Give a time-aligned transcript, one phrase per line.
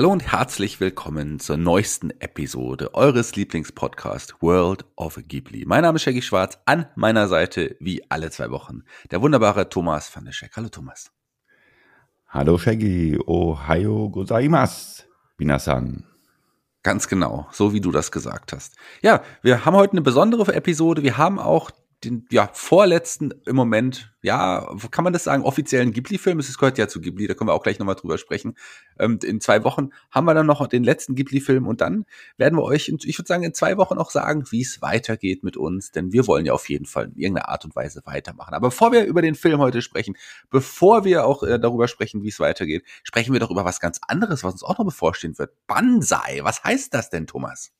[0.00, 5.66] Hallo und herzlich willkommen zur neuesten Episode eures Lieblingspodcasts World of Ghibli.
[5.66, 10.16] Mein Name ist Shaggy Schwarz, an meiner Seite wie alle zwei Wochen der wunderbare Thomas
[10.16, 10.52] van der Scheck.
[10.56, 11.12] Hallo Thomas.
[12.28, 15.02] Hallo Shaggy, ohayo gozaimasu,
[15.36, 16.06] minasan.
[16.82, 18.76] Ganz genau, so wie du das gesagt hast.
[19.02, 21.02] Ja, wir haben heute eine besondere Episode.
[21.02, 21.70] Wir haben auch
[22.04, 26.38] den ja, vorletzten im Moment, ja, kann man das sagen, offiziellen Ghibli-Film.
[26.38, 28.56] Es gehört ja zu Ghibli, da können wir auch gleich nochmal drüber sprechen.
[28.98, 32.06] Ähm, in zwei Wochen haben wir dann noch den letzten Ghibli-Film und dann
[32.38, 35.42] werden wir euch, in, ich würde sagen, in zwei Wochen auch sagen, wie es weitergeht
[35.44, 38.54] mit uns, denn wir wollen ja auf jeden Fall in irgendeiner Art und Weise weitermachen.
[38.54, 40.16] Aber bevor wir über den Film heute sprechen,
[40.50, 44.00] bevor wir auch äh, darüber sprechen, wie es weitergeht, sprechen wir doch über was ganz
[44.06, 45.52] anderes, was uns auch noch bevorstehen wird.
[45.66, 47.72] Banzai, was heißt das denn, Thomas?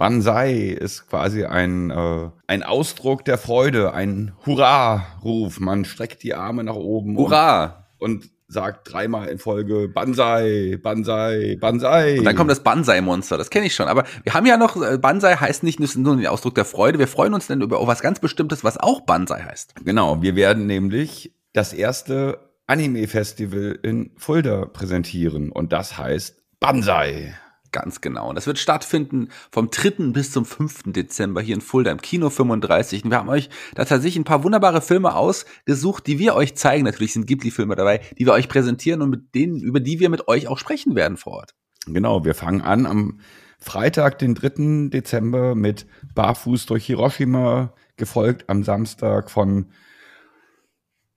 [0.00, 5.60] Banzai ist quasi ein, äh, ein Ausdruck der Freude, ein Hurra-Ruf.
[5.60, 7.18] Man streckt die Arme nach oben.
[7.18, 7.84] Hurra!
[7.98, 12.18] Und, und sagt dreimal in Folge Banzai, Banzai, Banzai.
[12.18, 13.88] Und dann kommt das Banzai-Monster, das kenne ich schon.
[13.88, 17.06] Aber wir haben ja noch, äh, Banzai heißt nicht nur den Ausdruck der Freude, wir
[17.06, 19.84] freuen uns dann über was ganz Bestimmtes, was auch Banzai heißt.
[19.84, 27.34] Genau, wir werden nämlich das erste Anime-Festival in Fulda präsentieren und das heißt Banzai.
[27.72, 28.28] Ganz genau.
[28.28, 30.12] Und das wird stattfinden vom 3.
[30.12, 30.92] bis zum 5.
[30.92, 33.04] Dezember hier in Fulda im Kino 35.
[33.04, 36.84] Und wir haben euch da tatsächlich ein paar wunderbare Filme ausgesucht, die wir euch zeigen.
[36.84, 40.26] Natürlich sind Ghibli-Filme dabei, die wir euch präsentieren und mit denen, über die wir mit
[40.26, 41.54] euch auch sprechen werden vor Ort.
[41.86, 43.20] Genau, wir fangen an am
[43.58, 44.88] Freitag, den 3.
[44.88, 49.66] Dezember mit Barfuß durch Hiroshima, gefolgt am Samstag von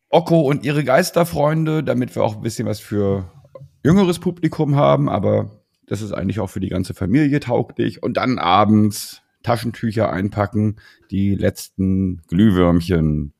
[0.10, 3.32] Okko und ihre Geisterfreunde, damit wir auch ein bisschen was für
[3.84, 8.02] jüngeres Publikum haben, aber das ist eigentlich auch für die ganze Familie tauglich.
[8.04, 10.78] Und dann abends Taschentücher einpacken,
[11.12, 13.34] die letzten Glühwürmchen.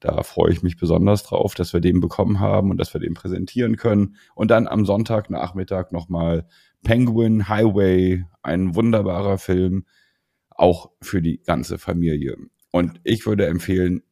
[0.00, 3.14] Da freue ich mich besonders drauf, dass wir den bekommen haben und dass wir den
[3.14, 4.16] präsentieren können.
[4.34, 6.46] Und dann am Sonntagnachmittag nochmal
[6.84, 9.86] Penguin Highway, ein wunderbarer Film,
[10.50, 12.36] auch für die ganze Familie.
[12.70, 14.02] Und ich würde empfehlen,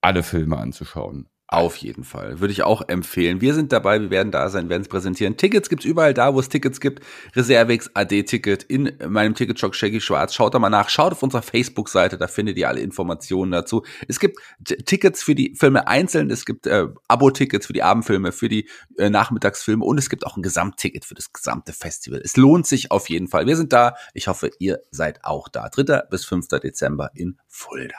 [0.00, 1.28] alle Filme anzuschauen.
[1.52, 2.40] Auf jeden Fall.
[2.40, 3.42] Würde ich auch empfehlen.
[3.42, 5.36] Wir sind dabei, wir werden da sein, werden es präsentieren.
[5.36, 7.04] Tickets gibt's überall da, wo es Tickets gibt.
[7.36, 10.34] Reservex AD-Ticket in meinem Ticketshop Shaggy Schwarz.
[10.34, 10.88] Schaut da mal nach.
[10.88, 13.84] Schaut auf unserer Facebook-Seite, da findet ihr alle Informationen dazu.
[14.08, 18.48] Es gibt Tickets für die Filme einzeln, es gibt äh, Abo-Tickets für die Abendfilme, für
[18.48, 22.22] die äh, Nachmittagsfilme und es gibt auch ein Gesamtticket für das gesamte Festival.
[22.24, 23.46] Es lohnt sich auf jeden Fall.
[23.46, 23.94] Wir sind da.
[24.14, 25.68] Ich hoffe, ihr seid auch da.
[25.68, 26.04] 3.
[26.10, 26.48] bis 5.
[26.48, 27.96] Dezember in Fulda.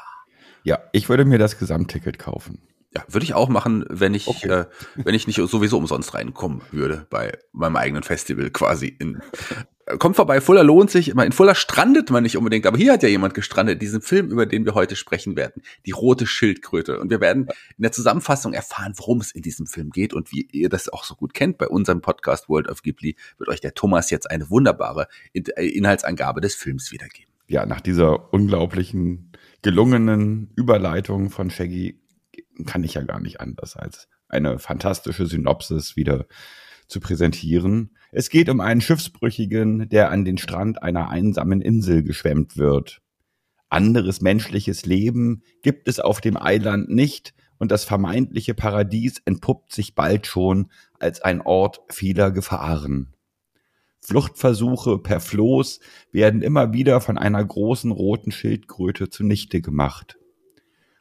[0.63, 2.61] Ja, ich würde mir das Gesamtticket kaufen.
[2.95, 4.47] Ja, würde ich auch machen, wenn ich, okay.
[4.47, 4.65] äh,
[4.95, 8.85] wenn ich nicht sowieso umsonst reinkommen würde bei meinem eigenen Festival quasi.
[8.87, 9.19] In,
[9.87, 11.09] äh, kommt vorbei, Fuller lohnt sich.
[11.09, 14.45] In Fuller strandet man nicht unbedingt, aber hier hat ja jemand gestrandet, diesen Film, über
[14.45, 15.63] den wir heute sprechen werden.
[15.87, 16.99] Die rote Schildkröte.
[16.99, 20.47] Und wir werden in der Zusammenfassung erfahren, worum es in diesem Film geht und wie
[20.51, 21.57] ihr das auch so gut kennt.
[21.57, 26.41] Bei unserem Podcast World of Ghibli wird euch der Thomas jetzt eine wunderbare äh, Inhaltsangabe
[26.41, 27.31] des Films wiedergeben.
[27.47, 29.31] Ja, nach dieser unglaublichen
[29.63, 32.02] gelungenen Überleitung von Shaggy
[32.65, 36.25] kann ich ja gar nicht anders, als eine fantastische Synopsis wieder
[36.87, 37.95] zu präsentieren.
[38.11, 43.01] Es geht um einen Schiffsbrüchigen, der an den Strand einer einsamen Insel geschwemmt wird.
[43.69, 49.95] Anderes menschliches Leben gibt es auf dem Eiland nicht und das vermeintliche Paradies entpuppt sich
[49.95, 53.15] bald schon als ein Ort vieler Gefahren.
[54.01, 55.79] Fluchtversuche per Floß
[56.11, 60.17] werden immer wieder von einer großen roten Schildkröte zunichte gemacht.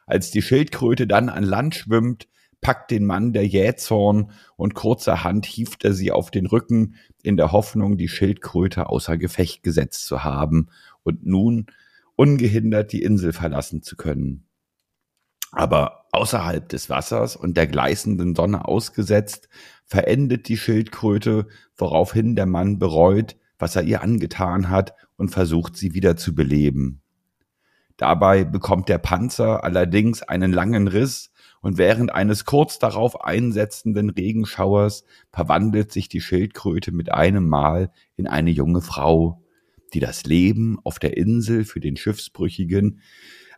[0.05, 2.27] Als die Schildkröte dann an Land schwimmt,
[2.61, 7.51] packt den Mann der Jähzorn und kurzerhand hieft er sie auf den Rücken, in der
[7.51, 10.69] Hoffnung, die Schildkröte außer Gefecht gesetzt zu haben
[11.03, 11.67] und nun
[12.15, 14.47] ungehindert die Insel verlassen zu können.
[15.51, 19.49] Aber außerhalb des Wassers und der gleißenden Sonne ausgesetzt,
[19.85, 25.93] verendet die Schildkröte, woraufhin der Mann bereut, was er ihr angetan hat und versucht sie
[25.93, 27.02] wieder zu beleben.
[27.97, 31.31] Dabei bekommt der Panzer allerdings einen langen Riss
[31.61, 38.27] und während eines kurz darauf einsetzenden Regenschauers verwandelt sich die Schildkröte mit einem Mal in
[38.27, 39.41] eine junge Frau,
[39.93, 42.99] die das Leben auf der Insel für den Schiffsbrüchigen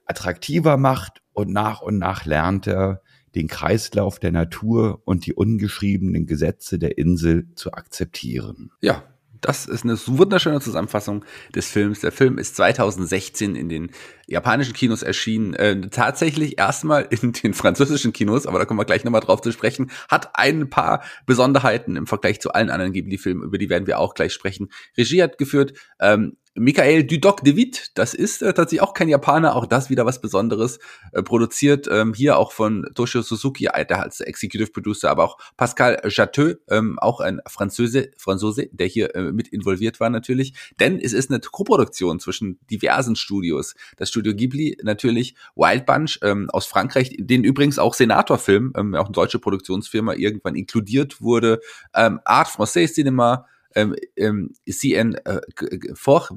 [0.05, 3.01] attraktiver macht und nach und nach lernt er,
[3.33, 8.71] den Kreislauf der Natur und die ungeschriebenen Gesetze der Insel zu akzeptieren.
[8.81, 9.03] Ja,
[9.41, 11.99] das ist eine wunderschöne Zusammenfassung des Films.
[12.01, 13.91] Der Film ist 2016 in den
[14.27, 19.03] japanischen Kinos erschienen, äh, tatsächlich erstmal in den französischen Kinos, aber da kommen wir gleich
[19.03, 23.57] nochmal drauf zu sprechen, hat ein paar Besonderheiten im Vergleich zu allen anderen Ghibli-Filmen, über
[23.57, 24.69] die werden wir auch gleich sprechen.
[24.97, 29.57] Regie hat geführt ähm, Michael Dudok de Witt, das ist äh, tatsächlich auch kein Japaner,
[29.57, 30.79] auch das wieder was Besonderes,
[31.11, 35.37] äh, produziert ähm, hier auch von Toshio Suzuki, äh, der als Executive Producer, aber auch
[35.57, 40.97] Pascal Jateux, ähm, auch ein Franzose, Franzose, der hier äh, mit involviert war natürlich, denn
[40.97, 43.75] es ist eine Koproduktion zwischen diversen Studios.
[43.97, 49.05] Das Studio Ghibli natürlich, Wild Bunch ähm, aus Frankreich, den übrigens auch Senator-Film, ähm, auch
[49.05, 51.59] eine deutsche Produktionsfirma, irgendwann inkludiert wurde,
[51.93, 53.45] ähm, Art Français Cinema,
[53.75, 55.42] ähm, ähm, CN äh,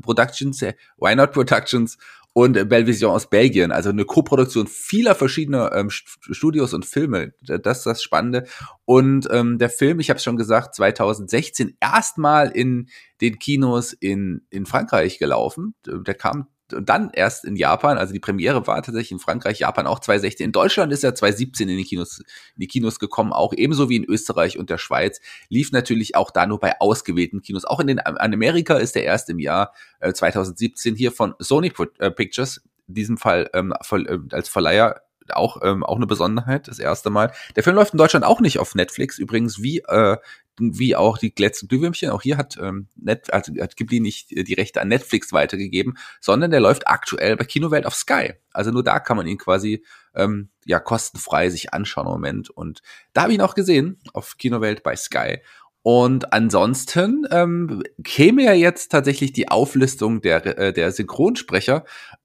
[0.02, 1.98] Productions, äh, Why Not Productions
[2.32, 3.72] und äh, Belvision aus Belgien.
[3.72, 7.32] Also eine Co-Produktion vieler verschiedener ähm, Studios und Filme.
[7.42, 8.46] Das ist das Spannende.
[8.84, 12.88] Und ähm, der Film, ich habe es schon gesagt, 2016 erstmal in
[13.20, 15.74] den Kinos in, in Frankreich gelaufen.
[15.84, 19.86] Der kam und dann erst in Japan, also die Premiere war tatsächlich in Frankreich, Japan
[19.86, 20.46] auch 2016.
[20.46, 23.96] In Deutschland ist er 2017 in die Kinos, in die Kinos gekommen, auch ebenso wie
[23.96, 25.20] in Österreich und der Schweiz.
[25.48, 27.64] Lief natürlich auch da nur bei ausgewählten Kinos.
[27.64, 31.72] Auch in den, in Amerika ist er erst im Jahr äh, 2017 hier von Sony
[31.98, 36.78] äh, Pictures, in diesem Fall ähm, äh, als Verleiher auch, ähm, auch eine Besonderheit, das
[36.78, 37.32] erste Mal.
[37.56, 40.16] Der Film läuft in Deutschland auch nicht auf Netflix, übrigens wie, äh,
[40.60, 42.10] wie auch die letzten Glühwürmchen.
[42.10, 46.50] Auch hier hat, ähm, Net, also hat Ghibli nicht die Rechte an Netflix weitergegeben, sondern
[46.50, 48.34] der läuft aktuell bei Kinowelt auf Sky.
[48.52, 49.84] Also nur da kann man ihn quasi
[50.14, 52.50] ähm, ja kostenfrei sich anschauen im Moment.
[52.50, 52.82] Und
[53.12, 55.38] da habe ich ihn auch gesehen auf Kinowelt bei Sky.
[55.82, 61.84] Und ansonsten ähm, käme ja jetzt tatsächlich die Auflistung der, äh, der Synchronsprecher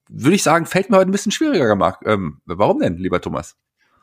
[0.09, 2.01] würde ich sagen, fällt mir heute ein bisschen schwieriger gemacht.
[2.05, 3.55] Ähm, warum denn, lieber Thomas?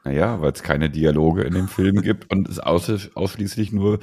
[0.04, 4.00] Naja, weil es keine Dialoge in dem Film gibt und es aus ausschließlich nur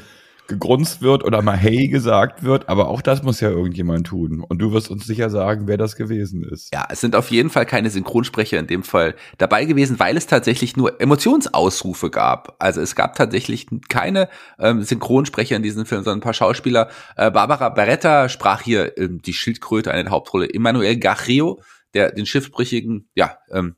[0.48, 4.44] gegrunzt wird oder mal Hey gesagt wird, aber auch das muss ja irgendjemand tun.
[4.48, 6.74] Und du wirst uns sicher sagen, wer das gewesen ist.
[6.74, 10.28] Ja, es sind auf jeden Fall keine Synchronsprecher in dem Fall dabei gewesen, weil es
[10.28, 12.56] tatsächlich nur Emotionsausrufe gab.
[12.60, 16.90] Also es gab tatsächlich keine ähm, Synchronsprecher in diesem Film, sondern ein paar Schauspieler.
[17.16, 20.50] Äh, Barbara Beretta sprach hier ähm, die Schildkröte, eine Hauptrolle.
[20.54, 21.60] Emmanuel Garrio
[21.94, 23.76] der den Schiffbrüchigen, ja, ähm,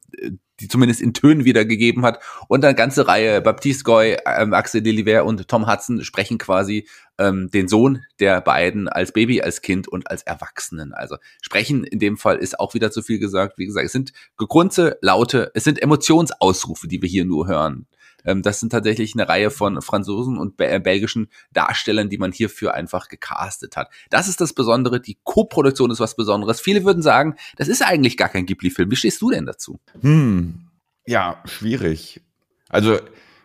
[0.60, 2.20] die zumindest in Tönen wiedergegeben hat.
[2.48, 7.50] Und eine ganze Reihe, Baptiste Goy, ähm, Axel Deliver und Tom Hudson sprechen quasi ähm,
[7.52, 10.94] den Sohn der beiden als Baby, als Kind und als Erwachsenen.
[10.94, 13.58] Also sprechen in dem Fall ist auch wieder zu viel gesagt.
[13.58, 17.86] Wie gesagt, es sind gegrunze, laute, es sind Emotionsausrufe, die wir hier nur hören.
[18.26, 22.74] Ähm, das sind tatsächlich eine Reihe von Franzosen und äh, belgischen Darstellern, die man hierfür
[22.74, 23.90] einfach gecastet hat.
[24.10, 25.00] Das ist das Besondere.
[25.00, 26.60] Die Co-Produktion ist was Besonderes.
[26.62, 28.92] Viele würden sagen, das ist eigentlich gar kein Ghibli-Film.
[28.92, 29.80] Wie stehst du denn dazu?
[30.02, 30.68] Hm,
[31.06, 32.22] ja, schwierig.
[32.70, 33.00] Also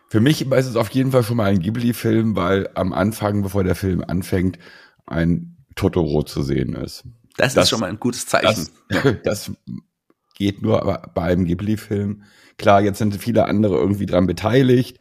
[0.09, 3.63] für mich ist es auf jeden Fall schon mal ein Ghibli-Film, weil am Anfang, bevor
[3.63, 4.59] der Film anfängt,
[5.05, 7.03] ein Totoro zu sehen ist.
[7.37, 8.69] Das, das ist schon mal ein gutes Zeichen.
[8.87, 9.51] Das, das
[10.35, 12.23] geht nur bei einem Ghibli-Film.
[12.57, 14.99] Klar, jetzt sind viele andere irgendwie dran beteiligt.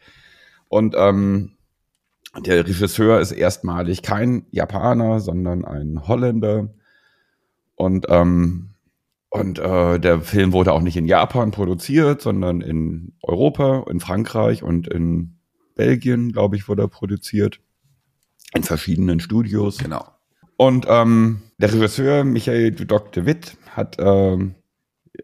[0.68, 1.52] Und ähm,
[2.40, 6.74] der Regisseur ist erstmalig kein Japaner, sondern ein Holländer.
[7.76, 8.70] Und, ähm,
[9.30, 14.62] und äh, der Film wurde auch nicht in Japan produziert, sondern in Europa, in Frankreich
[14.62, 15.36] und in
[15.74, 17.60] Belgien, glaube ich, wurde er produziert.
[18.54, 19.78] In verschiedenen Studios.
[19.78, 20.04] Genau.
[20.56, 24.54] Und ähm, der Regisseur Michael Dudok de Witt hat ähm,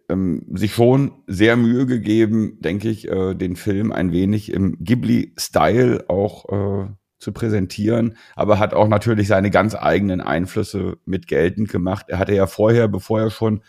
[0.09, 6.05] ähm, sich schon sehr Mühe gegeben, denke ich, äh, den Film ein wenig im Ghibli-Style
[6.09, 12.07] auch äh, zu präsentieren, aber hat auch natürlich seine ganz eigenen Einflüsse mit geltend gemacht.
[12.09, 13.63] Er hatte ja vorher, bevor er schon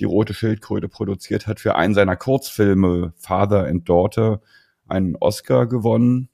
[0.00, 4.40] die Rote Schildkröte produziert hat, für einen seiner Kurzfilme Father and Daughter
[4.88, 6.28] einen Oscar gewonnen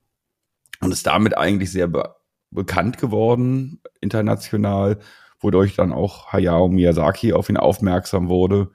[0.80, 2.14] und ist damit eigentlich sehr be
[2.54, 4.98] bekannt geworden international,
[5.40, 8.70] wodurch dann auch Hayao Miyazaki auf ihn aufmerksam wurde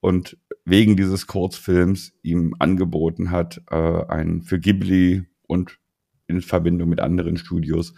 [0.00, 5.78] und wegen dieses Kurzfilms ihm angeboten hat, äh, ein für Ghibli und
[6.26, 7.94] in Verbindung mit anderen Studios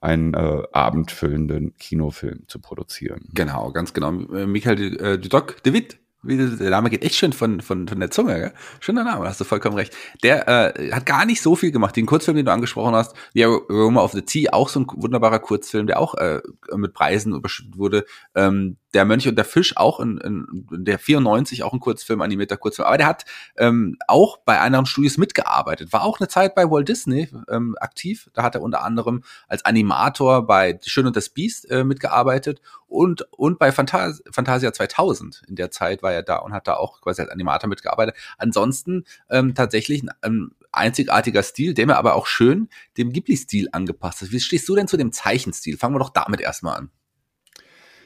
[0.00, 3.28] einen äh, abendfüllenden Kinofilm zu produzieren.
[3.34, 4.12] Genau, ganz genau.
[4.32, 8.10] Äh, Michael äh, Dudok, David, wie, der Name geht echt schön von, von, von der
[8.10, 8.52] Zunge, gell?
[8.80, 9.96] Schöner Name, hast du vollkommen recht.
[10.22, 11.96] Der äh, hat gar nicht so viel gemacht.
[11.96, 15.38] Den Kurzfilm, den du angesprochen hast, The Aroma of the Tea, auch so ein wunderbarer
[15.38, 16.40] Kurzfilm, der auch äh,
[16.76, 18.04] mit Preisen überschüttet wurde.
[18.34, 22.56] Ähm, der Mönch und der Fisch auch in, in der 94 auch ein Kurzfilm, animierter
[22.56, 22.86] Kurzfilm.
[22.86, 23.24] Aber der hat
[23.56, 25.92] ähm, auch bei anderen Studios mitgearbeitet.
[25.92, 28.28] War auch eine Zeit bei Walt Disney ähm, aktiv.
[28.32, 33.26] Da hat er unter anderem als Animator bei Schön und das Biest äh, mitgearbeitet und,
[33.32, 35.42] und bei Fantas Fantasia 2000.
[35.48, 38.16] In der Zeit war er da und hat da auch quasi als Animator mitgearbeitet.
[38.38, 44.22] Ansonsten ähm, tatsächlich ein, ein einzigartiger Stil, der mir aber auch schön dem Ghibli-Stil angepasst
[44.22, 44.32] ist.
[44.32, 45.76] Wie stehst du denn zu dem Zeichenstil?
[45.76, 46.90] Fangen wir doch damit erstmal an.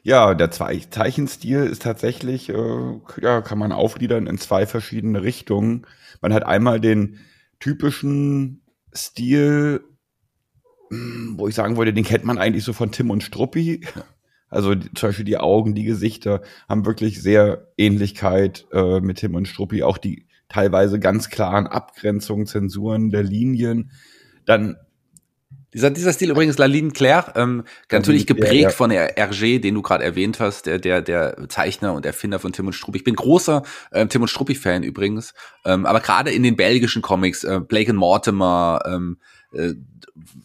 [0.07, 5.87] Ja, der Zeichenstil ist tatsächlich, äh, ja, kann man aufgliedern in zwei verschiedene Richtungen.
[6.21, 7.21] Man hat einmal den
[7.59, 8.61] typischen
[8.95, 9.83] Stil,
[10.91, 13.81] hm, wo ich sagen wollte, den kennt man eigentlich so von Tim und Struppi.
[14.51, 19.49] Also zum Beispiel die Augen, die Gesichter haben wirklich sehr Ähnlichkeit äh, mit Tim und
[19.49, 19.83] Struppi.
[19.83, 23.91] Auch die teilweise ganz klaren Abgrenzungen, Zensuren der Linien.
[24.45, 24.77] Dann
[25.75, 28.71] dieser, dieser Stil übrigens, Laline Claire, ähm, natürlich geprägt ja, ja.
[28.71, 32.53] von der Hergé, den du gerade erwähnt hast, der, der, der Zeichner und Erfinder von
[32.53, 32.99] Tim und Struppi.
[32.99, 37.45] Ich bin großer äh, Tim und Struppi-Fan übrigens, ähm, aber gerade in den belgischen Comics,
[37.45, 39.19] äh, Blake and Mortimer, ähm,
[39.53, 39.75] äh,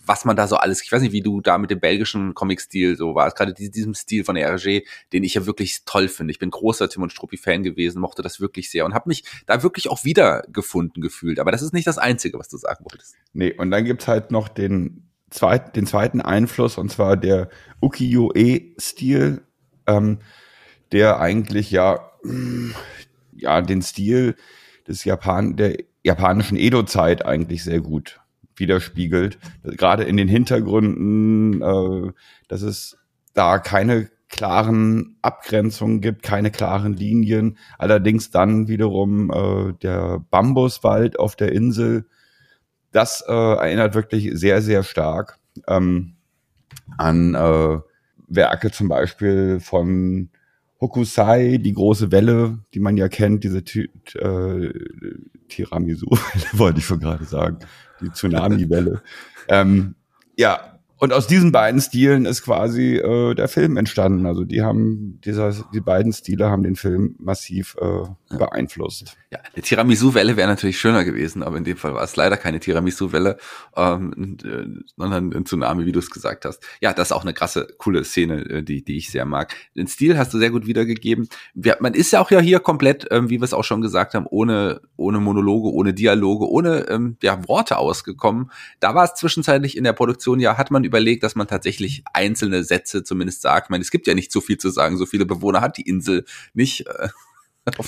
[0.04, 2.98] was man da so alles, ich weiß nicht, wie du da mit dem belgischen Comic-Stil
[2.98, 4.84] so warst, gerade diesem Stil von der RG,
[5.14, 6.32] den ich ja wirklich toll finde.
[6.32, 9.62] Ich bin großer Tim und Struppi-Fan gewesen, mochte das wirklich sehr und habe mich da
[9.62, 11.40] wirklich auch wiedergefunden gefühlt.
[11.40, 13.16] Aber das ist nicht das Einzige, was du sagen wolltest.
[13.34, 17.50] Nee, und dann gibt's halt noch den zweit, den zweiten Einfluss, und zwar der
[17.82, 19.42] Ukiyo-e-Stil,
[19.88, 20.20] ähm,
[20.92, 22.12] der eigentlich ja,
[23.34, 24.36] ja den Stil
[24.88, 28.20] des Japan, der japanischen Edo-Zeit eigentlich sehr gut
[28.56, 29.38] widerspiegelt.
[29.64, 32.12] Gerade in den Hintergründen, äh,
[32.48, 32.98] dass es
[33.34, 37.58] da keine klaren Abgrenzungen gibt, keine klaren Linien.
[37.78, 42.06] Allerdings dann wiederum äh, der Bambuswald auf der Insel
[42.92, 46.16] das äh, erinnert wirklich sehr, sehr stark ähm,
[46.98, 47.80] an äh,
[48.28, 50.30] Werke zum Beispiel von
[50.82, 54.74] Hokusai, die große Welle, die man ja kennt, diese T äh,
[55.50, 57.60] Tiramisu-Welle, wollte ich schon gerade sagen,
[58.02, 59.02] die Tsunami-Welle.
[59.50, 59.96] ähm,
[60.38, 64.26] ja, und aus diesen beiden Stilen ist quasi äh, der Film entstanden.
[64.26, 69.18] Also die haben, dieser, die beiden Stile haben den Film massiv äh, beeinflusst.
[69.32, 72.60] Ja, eine Tiramisu-Welle wäre natürlich schöner gewesen, aber in dem Fall war es leider keine
[72.60, 73.38] Tiramisu-Welle,
[73.76, 74.66] ähm, äh,
[74.98, 76.64] sondern ein Tsunami, wie du es gesagt hast.
[76.82, 79.54] Ja, das ist auch eine krasse, coole Szene, äh, die, die ich sehr mag.
[79.76, 81.30] Den Stil hast du sehr gut wiedergegeben.
[81.54, 84.16] Wir, man ist ja auch ja hier komplett, ähm, wie wir es auch schon gesagt
[84.16, 88.50] haben, ohne, ohne Monologe, ohne Dialoge, ohne ähm, ja, Worte ausgekommen.
[88.80, 92.64] Da war es zwischenzeitlich in der Produktion ja, hat man überlegt, dass man tatsächlich einzelne
[92.64, 93.68] Sätze zumindest sagt.
[93.68, 95.88] Ich meine, es gibt ja nicht so viel zu sagen, so viele Bewohner hat die
[95.88, 96.88] Insel nicht.
[96.88, 97.10] Äh,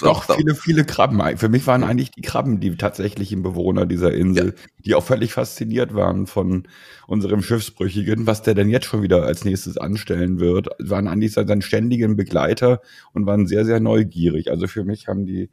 [0.02, 1.38] Doch, viele, viele Krabben.
[1.38, 4.54] Für mich waren eigentlich die Krabben die tatsächlichen Bewohner dieser Insel, ja.
[4.86, 6.68] die auch völlig fasziniert waren von
[7.08, 10.68] unserem Schiffsbrüchigen, was der denn jetzt schon wieder als nächstes anstellen wird.
[10.80, 12.82] Waren eigentlich seine ständigen Begleiter
[13.14, 14.52] und waren sehr, sehr neugierig.
[14.52, 15.50] Also für mich haben die,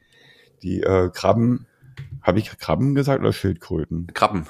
[0.63, 1.67] die äh, Krabben,
[2.23, 4.09] habe ich Krabben gesagt oder Schildkröten?
[4.13, 4.47] Krabben.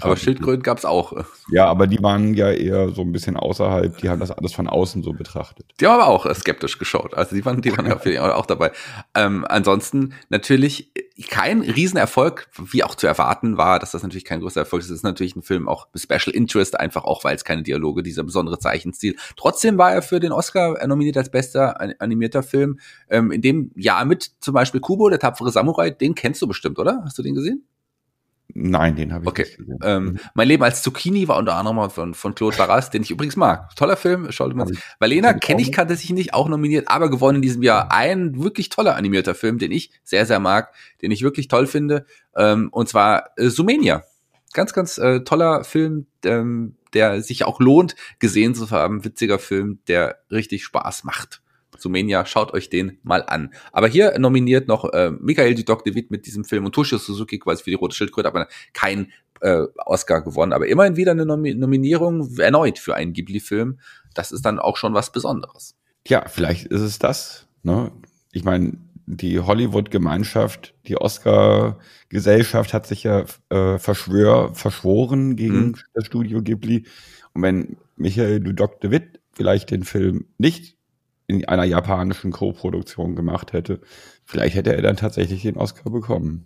[0.00, 1.24] Aber Schildkröten gab's auch.
[1.50, 4.68] Ja, aber die waren ja eher so ein bisschen außerhalb, die haben das alles von
[4.68, 5.66] außen so betrachtet.
[5.80, 7.14] Die haben aber auch skeptisch geschaut.
[7.14, 7.90] Also die waren, die waren
[8.32, 8.72] auch dabei.
[9.14, 10.92] Ähm, ansonsten natürlich
[11.30, 14.90] kein Riesenerfolg, wie auch zu erwarten war, dass das natürlich kein großer Erfolg ist.
[14.90, 18.22] Es ist natürlich ein Film auch Special Interest, einfach auch, weil es keine Dialoge, dieser
[18.22, 19.16] besondere Zeichenstil.
[19.36, 22.78] Trotzdem war er für den Oscar nominiert als bester animierter Film.
[23.08, 26.78] Ähm, in dem Jahr mit zum Beispiel Kubo, der tapfere Samurai, den kennst du bestimmt,
[26.78, 27.00] oder?
[27.04, 27.66] Hast du den gesehen?
[28.54, 29.42] Nein, den habe ich okay.
[29.42, 29.78] nicht gesehen.
[29.82, 30.20] Ähm, mhm.
[30.34, 33.74] mein Leben als Zucchini war unter anderem von, von Claude Barras, den ich übrigens mag.
[33.76, 34.66] Toller Film, schaut mal.
[34.98, 37.92] Valena kenne ich, kannte sich nicht, auch nominiert, aber gewonnen in diesem Jahr.
[37.92, 40.72] Ein wirklich toller animierter Film, den ich sehr, sehr mag,
[41.02, 42.06] den ich wirklich toll finde.
[42.34, 44.04] Ähm, und zwar äh, Sumenia.
[44.52, 49.04] Ganz, ganz äh, toller Film, ähm, der sich auch lohnt, gesehen zu haben.
[49.04, 51.42] Witziger Film, der richtig Spaß macht.
[51.80, 53.52] Sumenia, schaut euch den mal an.
[53.72, 57.38] Aber hier nominiert noch äh, Michael Dudok de Witt mit diesem Film und Toshio Suzuki
[57.38, 60.52] quasi für die Rote Schildkröte, aber kein äh, Oscar gewonnen.
[60.52, 63.78] Aber immerhin wieder eine Nomi Nominierung erneut für einen Ghibli-Film.
[64.14, 65.76] Das ist dann auch schon was Besonderes.
[66.06, 67.48] Ja, vielleicht ist es das.
[67.62, 67.92] Ne?
[68.32, 75.76] Ich meine, die Hollywood-Gemeinschaft, die Oscar-Gesellschaft hat sich ja äh, verschwör, verschworen gegen mhm.
[75.94, 76.86] das Studio Ghibli.
[77.32, 80.75] Und wenn Michael Dudok de Witt vielleicht den Film nicht
[81.26, 83.80] in einer japanischen Co-Produktion gemacht hätte.
[84.24, 86.44] Vielleicht hätte er dann tatsächlich den Oscar bekommen.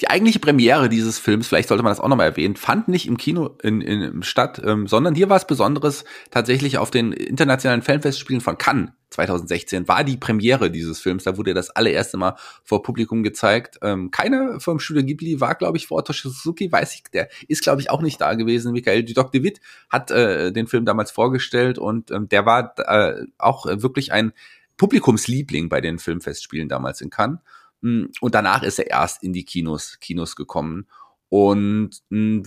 [0.00, 3.16] Die eigentliche Premiere dieses Films, vielleicht sollte man das auch nochmal erwähnen, fand nicht im
[3.16, 8.40] Kino in, in, statt, ähm, sondern hier war es Besonderes tatsächlich auf den internationalen Filmfestspielen
[8.40, 11.24] von Cannes 2016 war die Premiere dieses Films.
[11.24, 13.78] Da wurde das allererste Mal vor Publikum gezeigt.
[13.82, 17.62] Ähm, keiner vom Studio Ghibli war, glaube ich, vor Toshi Suzuki, weiß ich, der ist,
[17.62, 18.72] glaube ich, auch nicht da gewesen.
[18.72, 23.24] Michael Dudok de Witt hat äh, den Film damals vorgestellt und ähm, der war äh,
[23.38, 24.32] auch wirklich ein
[24.76, 27.38] Publikumsliebling bei den Filmfestspielen damals in Cannes.
[27.80, 30.86] Mm, und danach ist er erst in die Kinos, Kinos gekommen.
[31.28, 32.42] Und mm,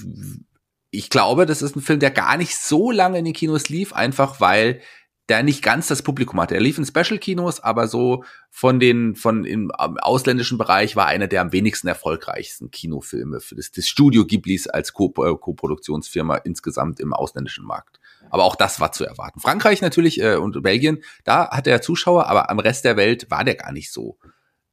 [0.92, 3.94] ich glaube, das ist ein Film, der gar nicht so lange in den Kinos lief,
[3.94, 4.82] einfach weil
[5.30, 6.56] der nicht ganz das Publikum hatte.
[6.56, 11.42] Er lief in Special-Kinos, aber so von den, von im ausländischen Bereich war einer der
[11.42, 17.66] am wenigsten erfolgreichsten Kinofilme für das, das Studio Ghiblis als äh, Co-Produktionsfirma insgesamt im ausländischen
[17.66, 18.00] Markt.
[18.30, 19.40] Aber auch das war zu erwarten.
[19.40, 23.44] Frankreich natürlich äh, und Belgien, da hatte er Zuschauer, aber am Rest der Welt war
[23.44, 24.18] der gar nicht so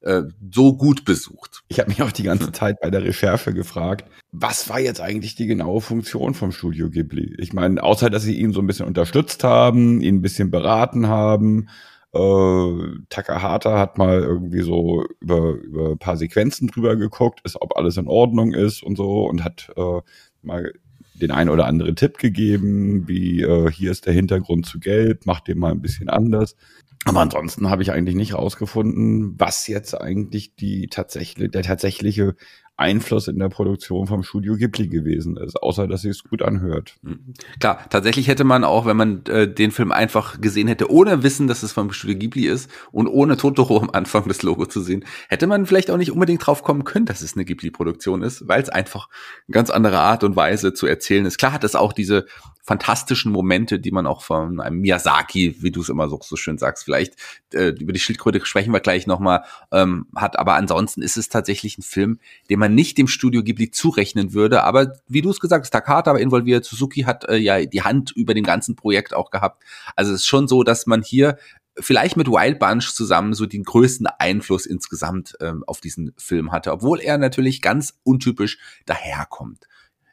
[0.05, 1.63] äh, so gut besucht.
[1.69, 5.35] Ich habe mich auch die ganze Zeit bei der Recherche gefragt, was war jetzt eigentlich
[5.35, 7.35] die genaue Funktion vom Studio Ghibli?
[7.39, 11.09] Ich meine, außer dass sie ihn so ein bisschen unterstützt haben, ihn ein bisschen beraten
[11.09, 11.69] haben.
[12.13, 17.77] Äh, Takahata hat mal irgendwie so über, über ein paar Sequenzen drüber geguckt, ist, ob
[17.77, 20.01] alles in Ordnung ist und so und hat äh,
[20.43, 20.73] mal
[21.15, 25.49] den ein oder anderen Tipp gegeben, wie äh, hier ist der Hintergrund zu gelb, macht
[25.49, 26.57] den mal ein bisschen anders.
[27.05, 32.35] Aber ansonsten habe ich eigentlich nicht rausgefunden, was jetzt eigentlich die tatsächlich, der tatsächliche
[32.77, 36.97] Einfluss in der Produktion vom Studio Ghibli gewesen ist, außer dass sie es gut anhört.
[37.03, 37.35] Mhm.
[37.61, 41.47] Klar, tatsächlich hätte man auch, wenn man äh, den Film einfach gesehen hätte, ohne Wissen,
[41.47, 45.05] dass es vom Studio Ghibli ist und ohne Totoro am Anfang das Logo zu sehen,
[45.29, 48.61] hätte man vielleicht auch nicht unbedingt drauf kommen können, dass es eine Ghibli-Produktion ist, weil
[48.61, 49.09] es einfach
[49.47, 51.39] eine ganz andere Art und Weise zu erzählen ist.
[51.39, 52.27] Klar hat es auch diese
[52.65, 56.57] fantastischen Momente, die man auch von einem Miyazaki, wie du es immer so, so schön
[56.57, 57.15] sagst, vielleicht
[57.53, 60.39] äh, über die Schildkröte sprechen wir gleich nochmal, ähm, hat.
[60.39, 62.19] Aber ansonsten ist es tatsächlich ein Film,
[62.49, 64.65] den man nicht dem Studio Ghibli zurechnen würde.
[64.65, 68.13] Aber wie du es gesagt hast, Takata war involviert, Suzuki hat äh, ja die Hand
[68.13, 69.63] über dem ganzen Projekt auch gehabt.
[69.95, 71.37] Also es ist schon so, dass man hier
[71.79, 76.73] vielleicht mit Wild Bunch zusammen so den größten Einfluss insgesamt ähm, auf diesen Film hatte,
[76.73, 79.67] obwohl er natürlich ganz untypisch daherkommt.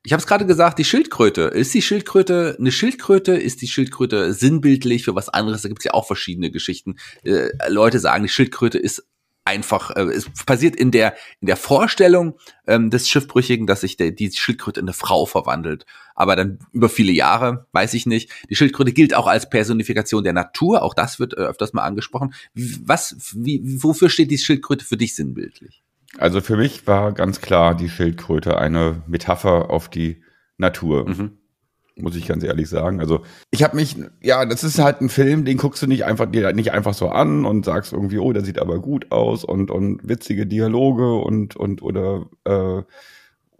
[0.03, 1.43] Ich habe es gerade gesagt, die Schildkröte.
[1.43, 3.34] Ist die Schildkröte eine Schildkröte?
[3.34, 5.62] Ist die Schildkröte sinnbildlich für was anderes?
[5.62, 6.96] Da gibt es ja auch verschiedene Geschichten.
[7.24, 9.05] Äh, Leute sagen, die Schildkröte ist
[9.46, 14.12] einfach, äh, es passiert in der in der Vorstellung ähm, des Schiffbrüchigen, dass sich der,
[14.12, 15.86] die Schildkröte in eine Frau verwandelt.
[16.15, 18.31] Aber dann über viele Jahre, weiß ich nicht.
[18.50, 20.81] Die Schildkröte gilt auch als Personifikation der Natur.
[20.81, 22.33] Auch das wird äh, öfters mal angesprochen.
[22.55, 25.83] Was, wie, wofür steht die Schildkröte für dich sinnbildlich?
[26.17, 30.24] Also für mich war ganz klar die Schildkröte eine Metapher auf die
[30.57, 31.07] Natur.
[31.07, 31.37] Mhm.
[31.97, 33.00] Muss ich ganz ehrlich sagen.
[33.00, 33.21] Also
[33.51, 36.51] ich habe mich, ja, das ist halt ein Film, den guckst du nicht einfach dir
[36.53, 40.07] nicht einfach so an und sagst irgendwie, oh, der sieht aber gut aus und und
[40.07, 42.83] witzige Dialoge und und oder äh,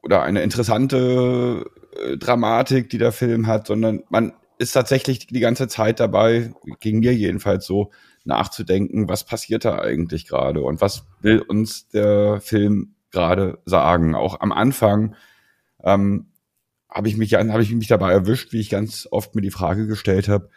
[0.02, 5.68] oder eine interessante äh, Dramatik, die der Film hat, sondern man ist tatsächlich die ganze
[5.68, 7.92] Zeit dabei, ging mir jedenfalls so,
[8.26, 14.16] nachzudenken, was passiert da eigentlich gerade und was will uns der Film gerade sagen.
[14.16, 15.16] Auch am Anfang
[15.84, 16.28] ähm,
[16.90, 19.88] habe ich mich habe ich mich dabei erwischt, wie ich ganz oft mir die Frage
[19.88, 20.50] gestellt habe: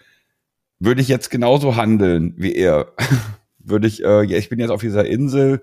[0.79, 2.93] Würde ich jetzt genauso handeln wie er?
[3.59, 5.63] würde ich, äh, ja, ich bin jetzt auf dieser Insel,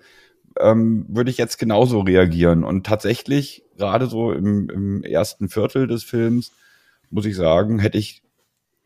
[0.60, 2.64] ähm, würde ich jetzt genauso reagieren?
[2.64, 6.52] Und tatsächlich gerade so im, im ersten Viertel des Films
[7.10, 8.24] muss ich sagen, hätte ich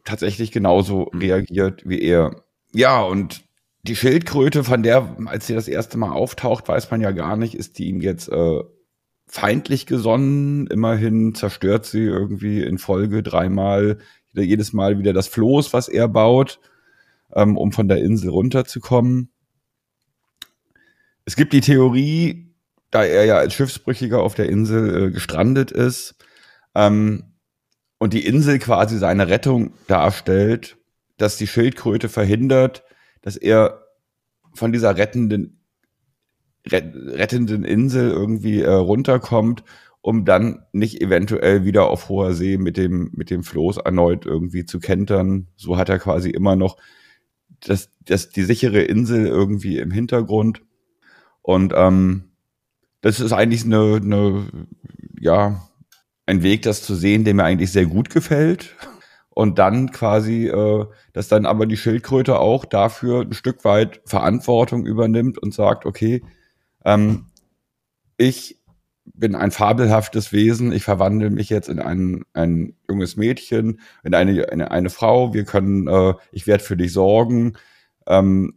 [0.03, 1.19] tatsächlich genauso mhm.
[1.19, 2.43] reagiert wie er.
[2.75, 3.45] Ja, und
[3.83, 7.55] die Schildkröte, von der, als sie das erste Mal auftaucht, weiß man ja gar nicht,
[7.55, 8.63] ist die ihm jetzt äh,
[9.27, 10.67] feindlich gesonnen.
[10.67, 13.99] Immerhin zerstört sie irgendwie in Folge dreimal,
[14.33, 16.59] jedes Mal wieder das Floß, was er baut,
[17.33, 19.29] ähm, um von der Insel runterzukommen.
[21.23, 22.53] Es gibt die Theorie,
[22.91, 26.15] da er ja als Schiffsbrüchiger auf der Insel äh, gestrandet ist
[26.75, 27.35] ähm,
[27.99, 30.75] und die Insel quasi seine Rettung darstellt,
[31.17, 32.83] dass die Schildkröte verhindert,
[33.21, 33.85] dass er
[34.53, 35.61] von dieser rettenden,
[36.65, 39.63] rettenden Insel irgendwie äh, runterkommt,
[40.01, 44.65] um dann nicht eventuell wieder auf hoher See mit dem, mit dem Floß erneut irgendwie
[44.65, 45.47] zu kentern.
[45.55, 46.77] So hat er quasi immer noch
[47.59, 50.61] das, das, die sichere Insel irgendwie im Hintergrund.
[51.41, 52.25] Und ähm,
[53.01, 54.45] das ist eigentlich eine, eine,
[55.19, 55.67] ja,
[56.25, 58.75] ein Weg, das zu sehen, der mir eigentlich sehr gut gefällt
[59.35, 64.85] und dann quasi, äh, dass dann aber die Schildkröte auch dafür ein Stück weit Verantwortung
[64.85, 66.23] übernimmt und sagt, okay,
[66.85, 67.25] ähm,
[68.17, 68.57] ich
[69.03, 74.49] bin ein fabelhaftes Wesen, ich verwandle mich jetzt in ein, ein junges Mädchen, in eine,
[74.49, 77.57] eine, eine Frau, wir können, äh, ich werde für dich sorgen,
[78.07, 78.53] ähm,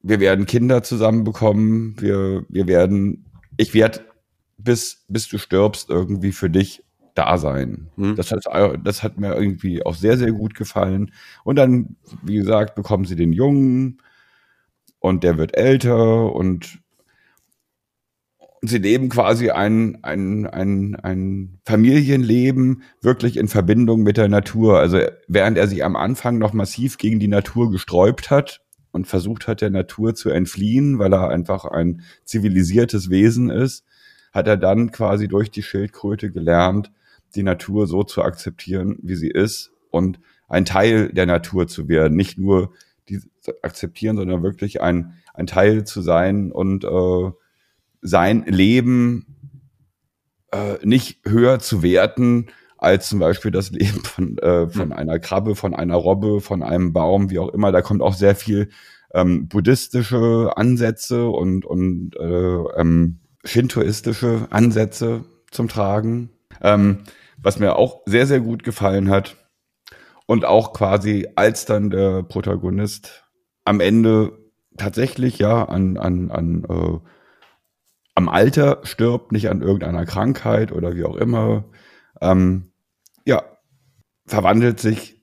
[0.00, 4.00] wir werden Kinder zusammenbekommen, wir, wir werden, ich werde
[4.58, 7.88] bis, bis du stirbst irgendwie für dich Dasein.
[7.96, 8.16] Mhm.
[8.16, 8.44] Das, hat,
[8.84, 11.12] das hat mir irgendwie auch sehr, sehr gut gefallen.
[11.44, 13.98] Und dann, wie gesagt, bekommen sie den Jungen
[14.98, 16.82] und der wird älter und
[18.62, 24.78] sie leben quasi ein, ein, ein, ein Familienleben wirklich in Verbindung mit der Natur.
[24.78, 29.48] Also während er sich am Anfang noch massiv gegen die Natur gesträubt hat und versucht
[29.48, 33.84] hat, der Natur zu entfliehen, weil er einfach ein zivilisiertes Wesen ist,
[34.32, 36.92] hat er dann quasi durch die Schildkröte gelernt,
[37.34, 42.16] die Natur so zu akzeptieren, wie sie ist und ein Teil der Natur zu werden.
[42.16, 42.72] Nicht nur
[43.08, 43.20] die
[43.62, 47.30] akzeptieren, sondern wirklich ein, ein Teil zu sein und äh,
[48.02, 49.26] sein Leben
[50.52, 52.48] äh, nicht höher zu werten
[52.82, 54.92] als zum Beispiel das Leben von, äh, von hm.
[54.92, 57.72] einer Krabbe, von einer Robbe, von einem Baum, wie auch immer.
[57.72, 58.70] Da kommt auch sehr viel
[59.14, 66.30] ähm, buddhistische Ansätze und, und äh, ähm, shintoistische Ansätze zum Tragen.
[66.60, 66.98] Ähm,
[67.42, 69.36] was mir auch sehr, sehr gut gefallen hat.
[70.26, 73.28] Und auch quasi als dann der Protagonist
[73.64, 74.38] am Ende
[74.76, 76.98] tatsächlich ja an, an, an äh,
[78.14, 81.64] am Alter stirbt, nicht an irgendeiner Krankheit oder wie auch immer,
[82.20, 82.72] ähm,
[83.24, 83.42] ja,
[84.26, 85.22] verwandelt sich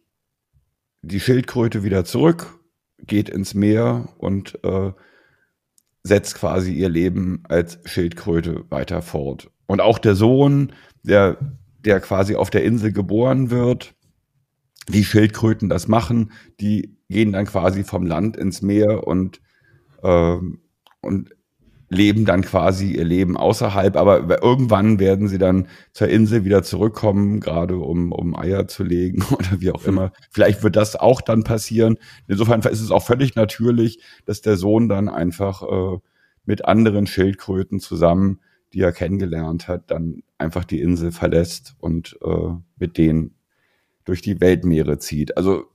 [1.02, 2.60] die Schildkröte wieder zurück,
[3.00, 4.92] geht ins Meer und äh,
[6.04, 9.50] setzt quasi ihr Leben als Schildkröte weiter fort.
[9.68, 11.38] Und auch der Sohn, der,
[11.86, 13.96] der quasi auf der Insel geboren wird,
[14.88, 19.42] wie Schildkröten das machen, die gehen dann quasi vom Land ins Meer und,
[20.04, 20.38] äh,
[21.02, 21.30] und
[21.90, 27.40] leben dann quasi ihr Leben außerhalb, aber irgendwann werden sie dann zur Insel wieder zurückkommen,
[27.40, 30.12] gerade um, um Eier zu legen oder wie auch immer.
[30.30, 31.98] Vielleicht wird das auch dann passieren.
[32.28, 35.98] Insofern ist es auch völlig natürlich, dass der Sohn dann einfach äh,
[36.46, 38.40] mit anderen Schildkröten zusammen,
[38.74, 43.36] die er kennengelernt hat, dann einfach die Insel verlässt und äh, mit denen
[44.06, 45.38] durch die Weltmeere zieht.
[45.38, 45.66] Also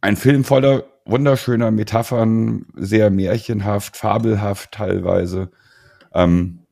[0.00, 5.50] ein Film voller wunderschöner Metaphern, sehr märchenhaft, fabelhaft teilweise.
[6.12, 6.63] Ähm,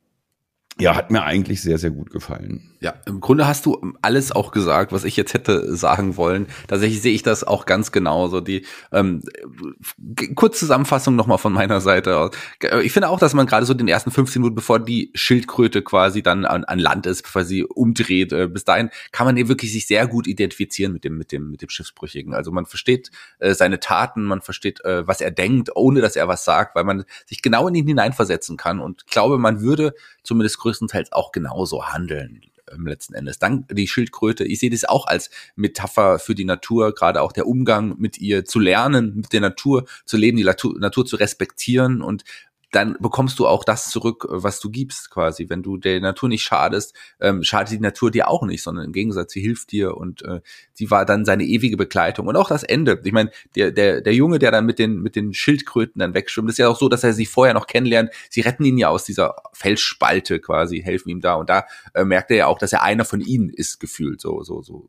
[0.83, 2.73] ja, hat mir eigentlich sehr, sehr gut gefallen.
[2.81, 6.49] Ja, im Grunde hast du alles auch gesagt, was ich jetzt hätte sagen wollen.
[6.67, 8.41] Tatsächlich sehe ich das auch ganz genauso.
[8.41, 9.23] Die ähm,
[10.35, 12.33] kurz Zusammenfassung nochmal von meiner Seite aus.
[12.83, 16.21] Ich finde auch, dass man gerade so den ersten 15 Minuten, bevor die Schildkröte quasi
[16.25, 19.73] dann an, an Land ist, bevor sie umdreht, äh, bis dahin kann man eben wirklich
[19.73, 22.35] sich sehr gut identifizieren mit dem mit dem mit dem Schiffsbrüchigen.
[22.35, 26.27] Also man versteht äh, seine Taten, man versteht, äh, was er denkt, ohne dass er
[26.27, 28.81] was sagt, weil man sich genau in ihn hineinversetzen kann.
[28.81, 32.41] Und ich glaube, man würde zumindest größtenteils auch genauso handeln
[32.73, 33.39] ähm, letzten Endes.
[33.39, 37.47] Dann die Schildkröte, ich sehe das auch als Metapher für die Natur, gerade auch der
[37.47, 42.03] Umgang mit ihr zu lernen, mit der Natur zu leben, die Natur, Natur zu respektieren
[42.03, 42.25] und
[42.73, 45.49] dann bekommst du auch das zurück, was du gibst quasi.
[45.51, 48.93] Wenn du der Natur nicht schadest, ähm, schadet die Natur dir auch nicht, sondern im
[48.93, 50.41] Gegensatz, sie hilft dir und äh,
[50.73, 52.27] sie war dann seine ewige Begleitung.
[52.27, 53.01] Und auch das Ende.
[53.05, 56.49] Ich meine, der, der, der Junge, der dann mit den, mit den Schildkröten dann wegschwimmt,
[56.49, 58.11] ist ja auch so, dass er sie vorher noch kennenlernt.
[58.31, 61.35] Sie retten ihn ja aus dieser Felsspalte quasi, helfen ihm da.
[61.35, 64.23] Und da äh, merkt er ja auch, dass er einer von ihnen ist, gefühlt.
[64.23, 64.89] So, so, so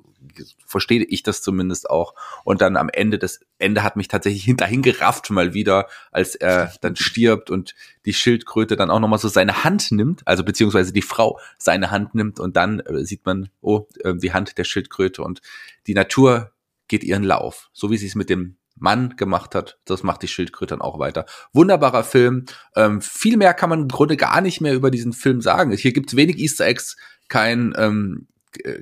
[0.66, 2.16] verstehe ich das zumindest auch.
[2.44, 6.74] Und dann am Ende, das Ende hat mich tatsächlich hinterhin gerafft mal wieder, als er
[6.82, 7.73] dann stirbt und
[8.06, 12.16] die Schildkröte dann auch nochmal so seine Hand nimmt, also beziehungsweise die Frau seine Hand
[12.16, 15.42] nimmt und dann äh, sieht man, oh, äh, die Hand der Schildkröte und
[15.88, 16.52] die Natur
[16.88, 17.70] geht ihren Lauf.
[17.74, 21.00] So wie sie es mit dem Mann gemacht hat, das macht die Schildkröte dann auch
[21.00, 21.26] weiter.
[21.54, 22.46] Wunderbarer Film.
[22.76, 25.72] Ähm, viel mehr kann man im Grunde gar nicht mehr über diesen Film sagen.
[25.72, 26.98] Hier gibt's wenig Easter Eggs,
[27.30, 28.28] kein ähm,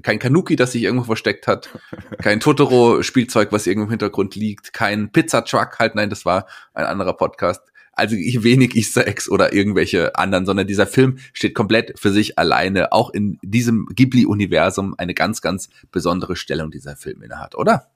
[0.04, 1.70] kein Kanuki, das sich irgendwo versteckt hat,
[2.22, 7.14] kein Totoro-Spielzeug, was irgendwo im Hintergrund liegt, kein Pizza-Truck, halt, nein, das war ein anderer
[7.14, 7.62] Podcast.
[7.94, 12.94] Also wenig Easter Eggs oder irgendwelche anderen, sondern dieser Film steht komplett für sich alleine,
[12.94, 17.92] auch in diesem Ghibli-Universum eine ganz, ganz besondere Stellung dieser Film innehat, oder?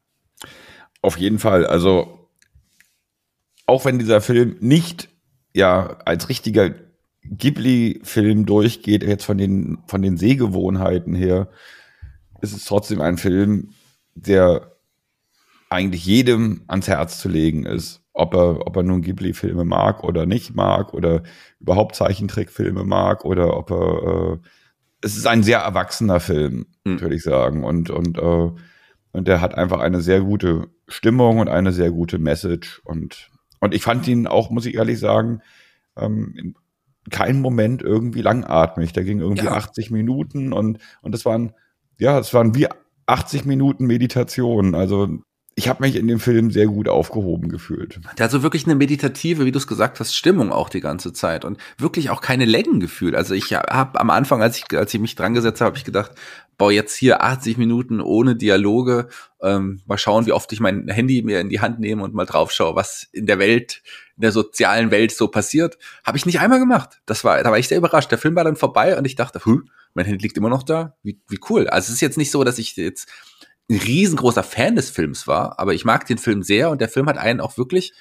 [1.02, 1.66] Auf jeden Fall.
[1.66, 2.28] Also,
[3.66, 5.10] auch wenn dieser Film nicht
[5.54, 6.76] ja als richtiger
[7.24, 11.50] Ghibli-Film durchgeht, jetzt von den, von den Sehgewohnheiten her,
[12.42, 13.70] ist es trotzdem ein Film,
[14.14, 14.76] der
[15.70, 18.02] eigentlich jedem ans Herz zu legen ist.
[18.18, 21.24] Ob er, ob er nun Ghibli-Filme mag oder nicht mag oder
[21.60, 24.38] überhaupt Zeichentrickfilme mag oder ob er, äh,
[25.02, 27.02] es ist ein sehr erwachsener Film, mhm.
[27.02, 27.66] würde ich sagen.
[27.66, 28.52] Und, und, äh,
[29.12, 32.82] und der hat einfach eine sehr gute Stimmung und eine sehr gute Message.
[32.86, 35.42] Und, und ich fand ihn auch, muss ich ehrlich sagen,
[35.98, 36.56] ähm,
[37.10, 38.94] kein Moment irgendwie langatmig.
[38.94, 39.52] Der ging irgendwie ja.
[39.52, 41.54] 80 Minuten und, und das waren,
[41.98, 42.68] ja, es waren wie
[43.08, 44.74] 80 Minuten Meditation.
[44.74, 45.20] Also
[45.58, 48.02] ich habe mich in dem Film sehr gut aufgehoben gefühlt.
[48.18, 51.14] Der hat so wirklich eine meditative, wie du es gesagt hast, Stimmung auch die ganze
[51.14, 53.16] Zeit und wirklich auch keine Längengefühl.
[53.16, 55.86] Also ich habe am Anfang, als ich, als ich mich dran gesetzt habe, habe ich
[55.86, 56.12] gedacht,
[56.58, 59.08] boah, jetzt hier 80 Minuten ohne Dialoge.
[59.42, 62.26] Ähm, mal schauen, wie oft ich mein Handy mir in die Hand nehme und mal
[62.26, 63.82] drauf schaue, was in der Welt,
[64.18, 65.78] in der sozialen Welt so passiert.
[66.04, 67.00] Habe ich nicht einmal gemacht.
[67.06, 68.12] Das war, da war ich sehr überrascht.
[68.12, 70.98] Der Film war dann vorbei und ich dachte, hm, mein Handy liegt immer noch da.
[71.02, 71.70] Wie, wie cool.
[71.70, 73.08] Also es ist jetzt nicht so, dass ich jetzt
[73.70, 77.08] ein riesengroßer Fan des Films war, aber ich mag den Film sehr und der Film
[77.08, 77.94] hat einen auch wirklich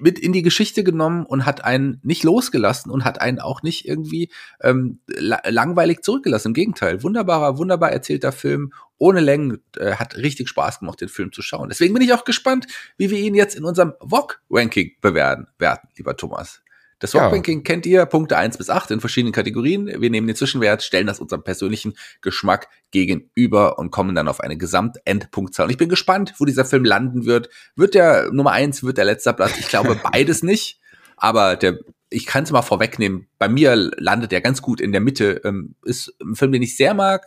[0.00, 3.86] mit in die Geschichte genommen und hat einen nicht losgelassen und hat einen auch nicht
[3.86, 6.48] irgendwie ähm, la langweilig zurückgelassen.
[6.48, 11.32] Im Gegenteil, wunderbarer, wunderbar erzählter Film, ohne Längen, äh, hat richtig Spaß gemacht, den Film
[11.32, 11.68] zu schauen.
[11.68, 16.16] Deswegen bin ich auch gespannt, wie wir ihn jetzt in unserem VOG-Ranking bewerten, werten, lieber
[16.16, 16.62] Thomas.
[16.98, 17.28] Das ja.
[17.28, 19.86] Ranking kennt ihr, Punkte eins bis acht in verschiedenen Kategorien.
[19.86, 24.56] Wir nehmen den Zwischenwert, stellen das unserem persönlichen Geschmack gegenüber und kommen dann auf eine
[24.56, 25.66] Gesamtendpunktzahl.
[25.66, 27.50] Und ich bin gespannt, wo dieser Film landen wird.
[27.74, 29.58] Wird der Nummer eins, wird der letzter Platz?
[29.58, 30.80] Ich glaube beides nicht.
[31.18, 31.78] Aber der,
[32.08, 33.28] ich kann es mal vorwegnehmen.
[33.38, 35.42] Bei mir landet er ganz gut in der Mitte.
[35.44, 37.26] Ähm, ist ein Film, den ich sehr mag.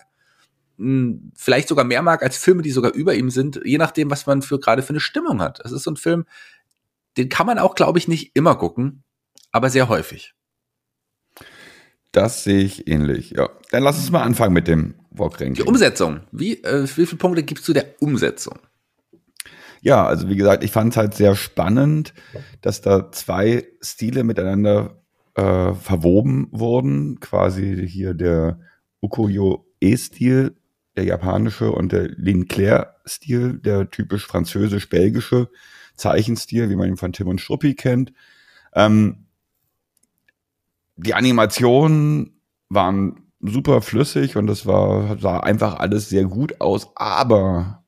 [0.79, 4.25] Hm, vielleicht sogar mehr mag als Filme, die sogar über ihm sind, je nachdem, was
[4.25, 5.59] man für gerade für eine Stimmung hat.
[5.63, 6.25] Es ist so ein Film,
[7.17, 9.03] den kann man auch, glaube ich, nicht immer gucken
[9.51, 10.33] aber sehr häufig.
[12.11, 13.49] Das sehe ich ähnlich, ja.
[13.71, 15.53] Dann lass uns mal anfangen mit dem Walk-Ranking.
[15.53, 16.21] Die Umsetzung.
[16.31, 18.59] Wie, äh, wie viele Punkte gibst du der Umsetzung?
[19.81, 22.13] Ja, also wie gesagt, ich fand es halt sehr spannend,
[22.61, 25.01] dass da zwei Stile miteinander
[25.35, 27.19] äh, verwoben wurden.
[27.19, 28.59] Quasi hier der
[29.01, 30.55] Ukoyo-E-Stil,
[30.97, 35.49] der japanische, und der Linclair-Stil, der typisch französisch-belgische
[35.95, 38.11] Zeichenstil, wie man ihn von Tim und Struppi kennt.
[38.73, 39.27] Ähm,
[41.03, 47.83] die Animationen waren super flüssig und es war, sah einfach alles sehr gut aus, aber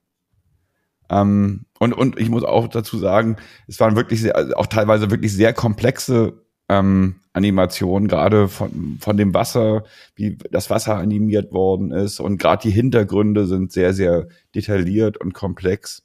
[1.09, 3.35] ähm, und, und ich muss auch dazu sagen,
[3.67, 9.17] es waren wirklich sehr, also auch teilweise wirklich sehr komplexe ähm, Animationen, gerade von, von
[9.17, 9.83] dem Wasser,
[10.15, 15.33] wie das Wasser animiert worden ist und gerade die Hintergründe sind sehr, sehr detailliert und
[15.33, 16.03] komplex.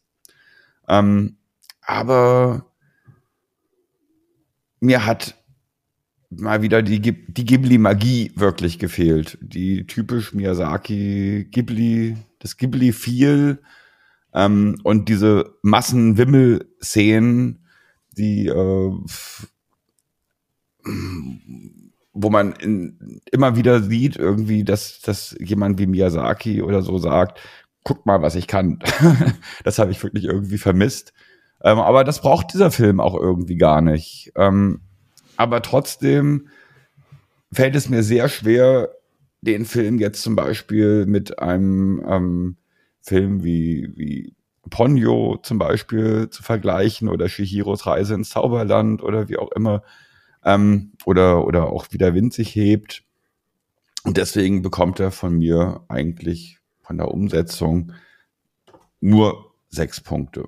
[0.88, 1.36] Ähm,
[1.82, 2.66] aber
[4.80, 5.36] mir hat
[6.30, 9.38] mal wieder die, die Ghibli-Magie wirklich gefehlt.
[9.40, 13.60] Die typisch Miyazaki Ghibli, das Ghibli-Feel
[14.34, 17.64] ähm, und diese Massenwimmel-Szenen,
[18.16, 18.92] die äh,
[22.12, 27.40] wo man in, immer wieder sieht, irgendwie, dass, dass jemand wie Miyazaki oder so sagt,
[27.84, 28.78] guck mal, was ich kann.
[29.64, 31.12] das habe ich wirklich irgendwie vermisst.
[31.62, 34.32] Ähm, aber das braucht dieser Film auch irgendwie gar nicht.
[34.34, 34.80] Ähm,
[35.36, 36.48] aber trotzdem
[37.52, 38.90] fällt es mir sehr schwer,
[39.40, 42.56] den Film jetzt zum Beispiel mit einem ähm,
[43.00, 44.34] Film wie, wie
[44.70, 49.82] Ponyo zum Beispiel zu vergleichen oder Shihiros Reise ins Zauberland oder wie auch immer.
[50.44, 53.04] Ähm, oder, oder auch wie der Wind sich hebt.
[54.04, 57.92] Und deswegen bekommt er von mir eigentlich von der Umsetzung
[59.00, 60.44] nur sechs Punkte.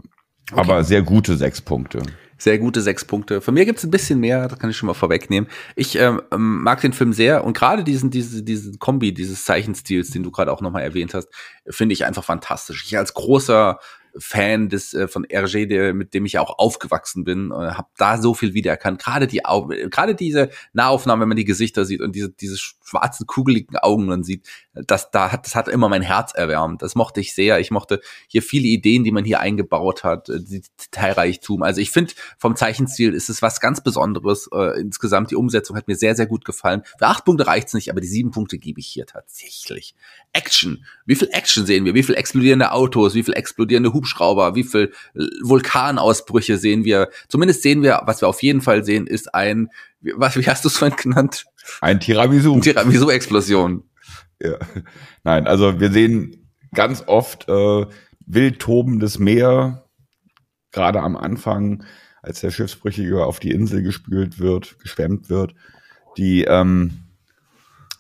[0.51, 0.61] Okay.
[0.61, 2.03] Aber sehr gute sechs Punkte.
[2.39, 3.41] Sehr gute sechs Punkte.
[3.41, 5.51] Von mir gibt's ein bisschen mehr, das kann ich schon mal vorwegnehmen.
[5.75, 10.23] Ich ähm, mag den Film sehr und gerade diesen, diese, diesen Kombi dieses Zeichenstils, den
[10.23, 11.29] du gerade auch nochmal erwähnt hast,
[11.69, 12.85] finde ich einfach fantastisch.
[12.87, 13.79] Ich als großer
[14.19, 18.21] Fan des äh, von RG, der, mit dem ich auch aufgewachsen bin, äh, habe da
[18.21, 19.01] so viel wiedererkannt.
[19.01, 23.27] Gerade die Augen, gerade diese Nahaufnahme, wenn man die Gesichter sieht und diese diese schwarzen
[23.27, 26.83] kugeligen Augen man sieht, das da hat das hat immer mein Herz erwärmt.
[26.83, 27.61] Das mochte ich sehr.
[27.61, 31.63] Ich mochte hier viele Ideen, die man hier eingebaut hat, äh, die Detailreichtum.
[31.63, 34.49] Also ich finde vom Zeichenstil ist es was ganz Besonderes.
[34.53, 36.83] Äh, insgesamt die Umsetzung hat mir sehr sehr gut gefallen.
[36.99, 39.95] Für acht Punkte reicht's nicht, aber die sieben Punkte gebe ich hier tatsächlich.
[40.33, 40.85] Action.
[41.07, 41.95] Wie viel Action sehen wir?
[41.95, 43.15] Wie viel explodierende Autos?
[43.15, 44.08] Wie viel explodierende Hubschrauber?
[44.17, 47.09] Wie viel äh, Vulkanausbrüche sehen wir?
[47.29, 50.69] Zumindest sehen wir, was wir auf jeden Fall sehen, ist ein, was, wie hast du
[50.69, 51.47] es vorhin genannt?
[51.81, 52.61] Ein Tiramisu.
[52.61, 53.85] Tiramisu-Explosion.
[54.41, 54.59] Ja.
[55.25, 57.87] Nein, also wir sehen ganz oft äh,
[58.27, 59.85] wild tobendes Meer,
[60.71, 61.85] gerade am Anfang,
[62.23, 65.55] als der Schiffsbrüchige auf die Insel gespült wird, geschwemmt wird.
[66.17, 67.09] Die ähm,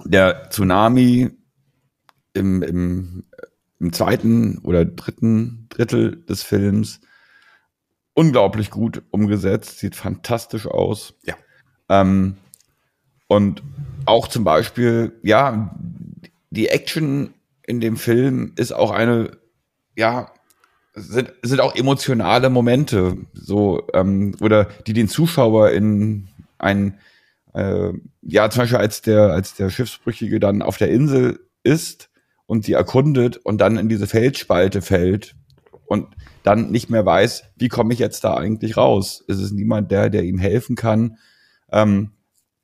[0.04, 1.30] der Tsunami
[2.34, 3.24] im, im,
[3.80, 7.00] im zweiten oder dritten Drittel des Films
[8.14, 11.14] unglaublich gut umgesetzt, sieht fantastisch aus.
[11.22, 11.36] Ja.
[11.88, 12.36] Ähm,
[13.28, 13.62] und
[14.06, 15.76] auch zum Beispiel, ja,
[16.50, 17.34] die Action
[17.66, 19.38] in dem Film ist auch eine,
[19.94, 20.32] ja,
[20.94, 26.98] sind, sind auch emotionale Momente, so, ähm, oder die den Zuschauer in ein,
[27.54, 32.10] äh, ja, zum Beispiel als der, als der Schiffsbrüchige dann auf der Insel ist
[32.48, 35.36] und sie erkundet und dann in diese Felsspalte fällt
[35.84, 36.08] und
[36.42, 39.22] dann nicht mehr weiß, wie komme ich jetzt da eigentlich raus?
[39.28, 41.18] Ist es niemand, der, der ihm helfen kann?
[41.70, 42.12] Ähm,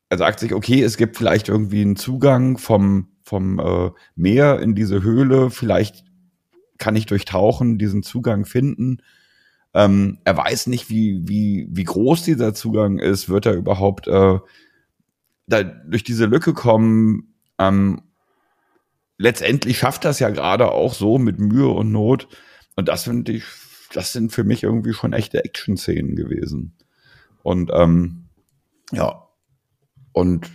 [0.09, 4.75] er sagt sich, okay, es gibt vielleicht irgendwie einen Zugang vom, vom äh, Meer in
[4.75, 6.07] diese Höhle, vielleicht
[6.79, 9.03] kann ich durch Tauchen diesen Zugang finden.
[9.75, 13.29] Ähm, er weiß nicht, wie, wie, wie groß dieser Zugang ist.
[13.29, 14.39] Wird er überhaupt äh,
[15.47, 17.35] da durch diese Lücke kommen?
[17.59, 18.01] Ähm,
[19.19, 22.29] letztendlich schafft das ja gerade auch so mit Mühe und Not.
[22.77, 23.45] Und das finde ich,
[23.93, 26.77] das sind für mich irgendwie schon echte Action-Szenen gewesen.
[27.43, 28.29] Und ähm,
[28.93, 29.29] ja,
[30.13, 30.51] und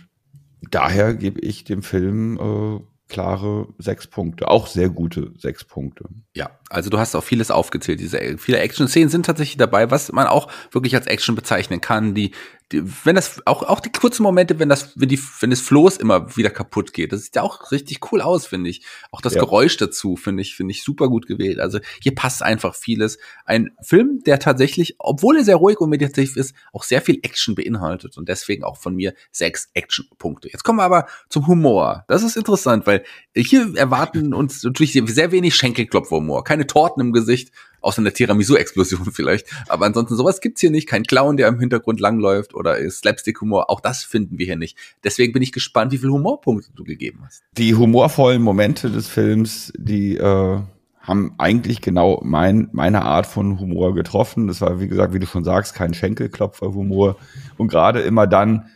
[0.70, 6.04] daher gebe ich dem Film äh, klare sechs Punkte, auch sehr gute sechs Punkte.
[6.34, 8.00] Ja, also du hast auch vieles aufgezählt.
[8.00, 12.14] Diese viele Action-Szenen sind tatsächlich dabei, was man auch wirklich als Action bezeichnen kann.
[12.14, 12.32] Die,
[12.72, 16.36] wenn das auch auch die kurzen Momente, wenn das wenn die wenn das Floß immer
[16.36, 18.84] wieder kaputt geht, das sieht ja auch richtig cool aus, finde ich.
[19.10, 19.40] Auch das ja.
[19.40, 21.58] Geräusch dazu finde ich finde ich super gut gewählt.
[21.58, 23.18] Also hier passt einfach vieles.
[23.44, 27.54] Ein Film, der tatsächlich, obwohl er sehr ruhig und meditativ ist, auch sehr viel Action
[27.54, 30.48] beinhaltet und deswegen auch von mir sechs Action-Punkte.
[30.52, 32.04] Jetzt kommen wir aber zum Humor.
[32.08, 33.04] Das ist interessant, weil
[33.34, 39.46] hier erwarten uns natürlich sehr wenig Schenkelklopfhumor, keine Torten im Gesicht, außer eine Tiramisu-Explosion vielleicht.
[39.68, 40.88] Aber ansonsten sowas gibt's hier nicht.
[40.88, 43.70] Kein Clown, der im Hintergrund langläuft oder Slapstick-Humor.
[43.70, 44.76] Auch das finden wir hier nicht.
[45.04, 47.42] Deswegen bin ich gespannt, wie viele Humorpunkte du gegeben hast.
[47.56, 50.60] Die humorvollen Momente des Films, die äh,
[51.00, 54.46] haben eigentlich genau mein, meine Art von Humor getroffen.
[54.46, 57.16] Das war, wie gesagt, wie du schon sagst, kein Schenkelklopfer-Humor.
[57.56, 58.68] Und gerade immer dann,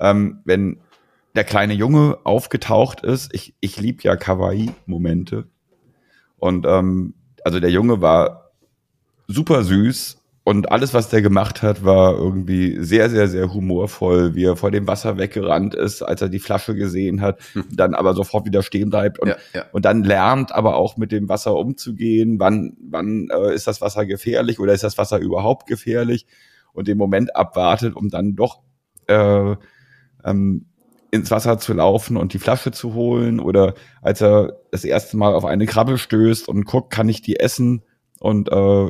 [0.00, 0.78] ähm, wenn
[1.34, 3.34] der kleine Junge aufgetaucht ist.
[3.34, 5.46] Ich, ich lieb ja Kawaii-Momente.
[6.38, 8.52] Und ähm, also der Junge war
[9.28, 14.44] super süß und alles, was der gemacht hat, war irgendwie sehr, sehr, sehr humorvoll, wie
[14.44, 17.64] er vor dem Wasser weggerannt ist, als er die Flasche gesehen hat, hm.
[17.70, 19.66] dann aber sofort wieder stehen bleibt und, ja, ja.
[19.70, 22.40] und dann lernt aber auch mit dem Wasser umzugehen.
[22.40, 26.26] Wann, wann äh, ist das Wasser gefährlich oder ist das Wasser überhaupt gefährlich?
[26.72, 28.62] Und den Moment abwartet, um dann doch
[29.06, 29.54] äh,
[30.24, 30.66] ähm,
[31.12, 35.34] ins Wasser zu laufen und die Flasche zu holen oder als er das erste Mal
[35.34, 37.82] auf eine Krabbe stößt und guckt, kann ich die essen
[38.18, 38.88] und äh,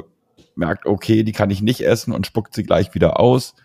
[0.54, 3.56] merkt, okay, die kann ich nicht essen und spuckt sie gleich wieder aus.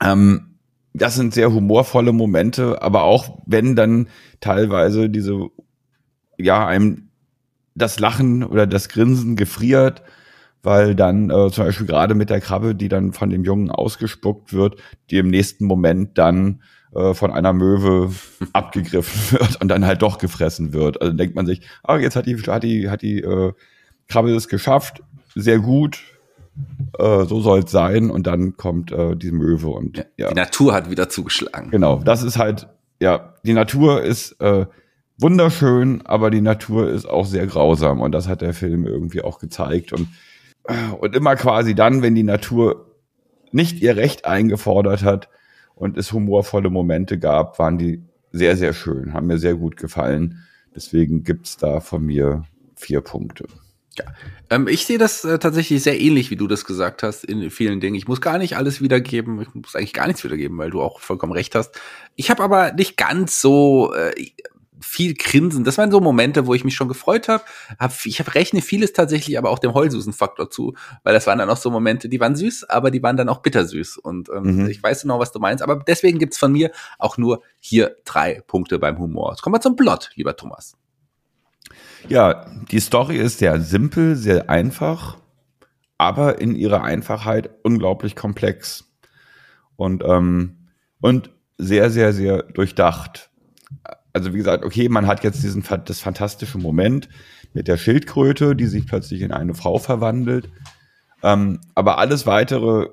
[0.00, 0.58] Ähm,
[0.94, 4.08] das sind sehr humorvolle Momente, aber auch wenn dann
[4.40, 5.48] teilweise diese,
[6.38, 7.08] ja, einem
[7.74, 10.02] das Lachen oder das Grinsen gefriert,
[10.62, 14.52] weil dann äh, zum Beispiel gerade mit der Krabbe, die dann von dem Jungen ausgespuckt
[14.52, 14.76] wird,
[15.10, 16.62] die im nächsten Moment dann
[16.94, 18.12] äh, von einer Möwe
[18.52, 21.00] abgegriffen wird und dann halt doch gefressen wird.
[21.00, 23.52] Also denkt man sich, ah, jetzt hat die, hat die, hat die äh,
[24.08, 25.02] Krabbe es geschafft,
[25.34, 26.02] sehr gut,
[26.98, 30.28] äh, so soll es sein und dann kommt äh, die Möwe und ja, ja.
[30.28, 31.70] Die Natur hat wieder zugeschlagen.
[31.70, 32.68] Genau, das ist halt,
[33.00, 34.66] ja, die Natur ist äh,
[35.18, 39.38] wunderschön, aber die Natur ist auch sehr grausam und das hat der Film irgendwie auch
[39.38, 40.08] gezeigt und
[40.64, 42.86] äh, und immer quasi dann, wenn die Natur
[43.50, 45.28] nicht ihr Recht eingefordert hat,
[45.82, 50.38] und es humorvolle Momente gab, waren die sehr, sehr schön, haben mir sehr gut gefallen.
[50.76, 52.44] Deswegen gibt's da von mir
[52.76, 53.46] vier Punkte.
[53.98, 54.04] Ja,
[54.48, 57.80] ähm, ich sehe das äh, tatsächlich sehr ähnlich, wie du das gesagt hast, in vielen
[57.80, 57.96] Dingen.
[57.96, 61.00] Ich muss gar nicht alles wiedergeben, ich muss eigentlich gar nichts wiedergeben, weil du auch
[61.00, 61.74] vollkommen recht hast.
[62.14, 64.12] Ich habe aber nicht ganz so, äh,
[64.82, 65.64] viel Grinsen.
[65.64, 67.44] Das waren so Momente, wo ich mich schon gefreut habe.
[67.78, 71.48] Hab, ich hab, rechne vieles tatsächlich aber auch dem Heulsusen-Faktor zu, weil das waren dann
[71.48, 73.98] auch so Momente, die waren süß, aber die waren dann auch bittersüß.
[73.98, 74.68] Und ähm, mhm.
[74.68, 75.62] ich weiß genau, was du meinst.
[75.62, 79.30] Aber deswegen gibt's von mir auch nur hier drei Punkte beim Humor.
[79.32, 80.76] Jetzt kommen wir zum Plot, lieber Thomas.
[82.08, 85.18] Ja, die Story ist sehr simpel, sehr einfach,
[85.98, 88.92] aber in ihrer Einfachheit unglaublich komplex.
[89.76, 90.68] Und, ähm,
[91.00, 93.30] und sehr, sehr, sehr durchdacht
[94.12, 97.08] also wie gesagt, okay, man hat jetzt diesen das fantastische Moment
[97.54, 100.50] mit der Schildkröte, die sich plötzlich in eine Frau verwandelt.
[101.22, 102.88] Ähm, aber alles weitere,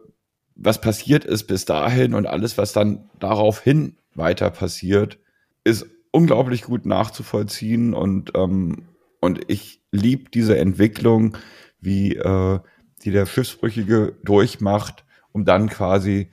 [0.56, 5.20] was passiert ist bis dahin und alles, was dann daraufhin weiter passiert,
[5.64, 8.90] ist unglaublich gut nachzuvollziehen und ähm,
[9.22, 11.38] und ich lieb diese Entwicklung,
[11.82, 12.60] wie äh,
[13.04, 16.30] die der Schiffsbrüchige durchmacht, um dann quasi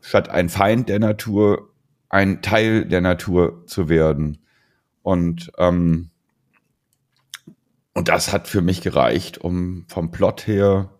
[0.00, 1.70] statt ein Feind der Natur
[2.16, 4.38] ein Teil der Natur zu werden.
[5.02, 6.08] Und, ähm,
[7.92, 10.94] und das hat für mich gereicht, um vom Plot her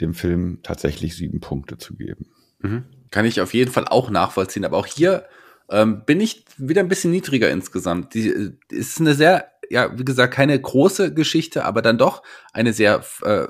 [0.00, 2.30] dem Film tatsächlich sieben Punkte zu geben.
[2.60, 2.84] Mhm.
[3.10, 4.64] Kann ich auf jeden Fall auch nachvollziehen.
[4.64, 5.26] Aber auch hier
[5.70, 8.14] ähm, bin ich wieder ein bisschen niedriger insgesamt.
[8.14, 12.22] Die äh, ist eine sehr, ja, wie gesagt, keine große Geschichte, aber dann doch
[12.54, 13.48] eine sehr äh,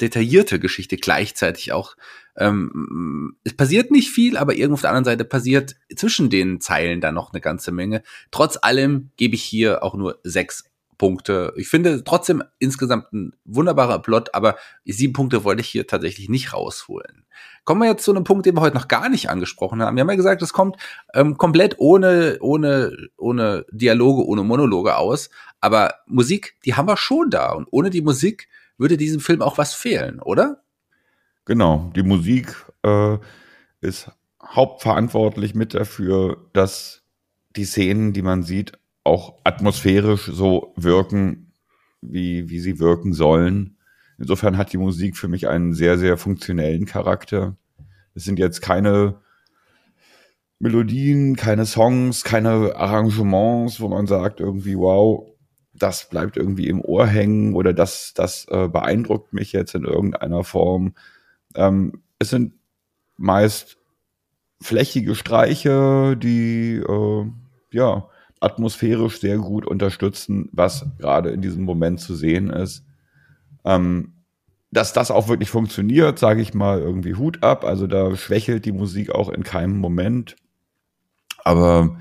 [0.00, 1.94] detaillierte Geschichte gleichzeitig auch
[2.38, 7.00] ähm, es passiert nicht viel, aber irgendwo auf der anderen Seite passiert zwischen den Zeilen
[7.00, 8.02] dann noch eine ganze Menge.
[8.30, 10.64] Trotz allem gebe ich hier auch nur sechs
[10.98, 11.52] Punkte.
[11.56, 16.52] Ich finde trotzdem insgesamt ein wunderbarer Plot, aber sieben Punkte wollte ich hier tatsächlich nicht
[16.52, 17.24] rausholen.
[17.64, 19.96] Kommen wir jetzt zu einem Punkt, den wir heute noch gar nicht angesprochen haben.
[19.96, 20.76] Wir haben ja gesagt, es kommt
[21.14, 25.30] ähm, komplett ohne, ohne, ohne Dialoge, ohne Monologe aus.
[25.60, 27.52] Aber Musik, die haben wir schon da.
[27.52, 30.62] Und ohne die Musik würde diesem Film auch was fehlen, oder?
[31.48, 33.16] Genau, die Musik äh,
[33.80, 34.10] ist
[34.44, 37.04] hauptverantwortlich mit dafür, dass
[37.56, 38.72] die Szenen, die man sieht,
[39.02, 41.54] auch atmosphärisch so wirken,
[42.02, 43.78] wie, wie sie wirken sollen.
[44.18, 47.56] Insofern hat die Musik für mich einen sehr, sehr funktionellen Charakter.
[48.14, 49.22] Es sind jetzt keine
[50.58, 55.26] Melodien, keine Songs, keine Arrangements, wo man sagt irgendwie, wow,
[55.72, 60.44] das bleibt irgendwie im Ohr hängen oder das, das äh, beeindruckt mich jetzt in irgendeiner
[60.44, 60.92] Form.
[61.54, 62.54] Ähm, es sind
[63.16, 63.78] meist
[64.60, 67.26] flächige Streiche, die äh,
[67.72, 68.08] ja
[68.40, 72.84] atmosphärisch sehr gut unterstützen, was gerade in diesem Moment zu sehen ist.
[73.64, 74.12] Ähm,
[74.70, 77.64] dass das auch wirklich funktioniert, sage ich mal, irgendwie Hut ab.
[77.64, 80.36] Also da schwächelt die Musik auch in keinem Moment.
[81.42, 81.96] Aber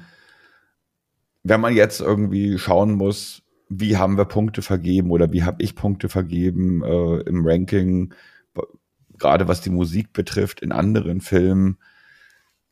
[1.44, 5.76] wenn man jetzt irgendwie schauen muss, wie haben wir Punkte vergeben oder wie habe ich
[5.76, 8.14] Punkte vergeben äh, im Ranking,
[9.18, 11.78] gerade was die Musik betrifft, in anderen Filmen,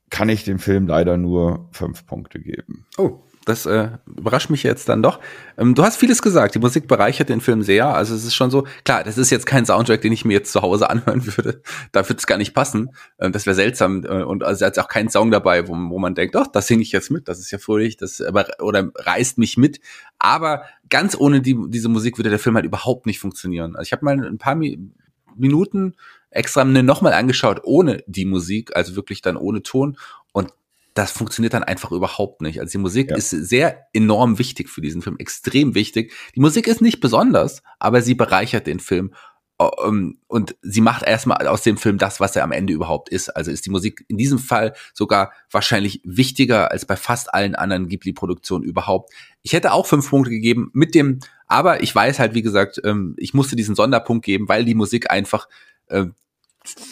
[0.09, 2.85] kann ich dem Film leider nur fünf Punkte geben.
[2.97, 5.19] Oh, das äh, überrascht mich jetzt dann doch.
[5.57, 6.55] Ähm, du hast vieles gesagt.
[6.55, 7.87] Die Musik bereichert den Film sehr.
[7.87, 10.51] Also es ist schon so, klar, das ist jetzt kein Soundtrack, den ich mir jetzt
[10.51, 11.61] zu Hause anhören würde.
[11.91, 12.89] Da würde es gar nicht passen.
[13.19, 14.03] Ähm, das wäre seltsam.
[14.03, 16.81] Äh, und also ist auch kein Song dabei, wo, wo man denkt, doch, das singe
[16.81, 17.27] ich jetzt mit.
[17.27, 17.97] Das ist ja fröhlich.
[17.97, 19.79] Das aber oder reißt mich mit.
[20.17, 23.75] Aber ganz ohne die, diese Musik würde der Film halt überhaupt nicht funktionieren.
[23.75, 24.79] Also ich habe mal ein paar Mi
[25.37, 25.95] Minuten
[26.35, 29.97] extra nochmal angeschaut ohne die Musik, also wirklich dann ohne Ton.
[30.31, 30.51] Und
[30.93, 32.59] das funktioniert dann einfach überhaupt nicht.
[32.59, 33.17] Also die Musik ja.
[33.17, 36.13] ist sehr enorm wichtig für diesen Film, extrem wichtig.
[36.35, 39.13] Die Musik ist nicht besonders, aber sie bereichert den Film.
[39.59, 43.29] Ähm, und sie macht erstmal aus dem Film das, was er am Ende überhaupt ist.
[43.29, 47.87] Also ist die Musik in diesem Fall sogar wahrscheinlich wichtiger als bei fast allen anderen
[47.87, 49.13] Ghibli-Produktionen überhaupt.
[49.43, 53.15] Ich hätte auch fünf Punkte gegeben mit dem, aber ich weiß halt, wie gesagt, ähm,
[53.17, 55.47] ich musste diesen Sonderpunkt geben, weil die Musik einfach
[55.87, 56.05] äh,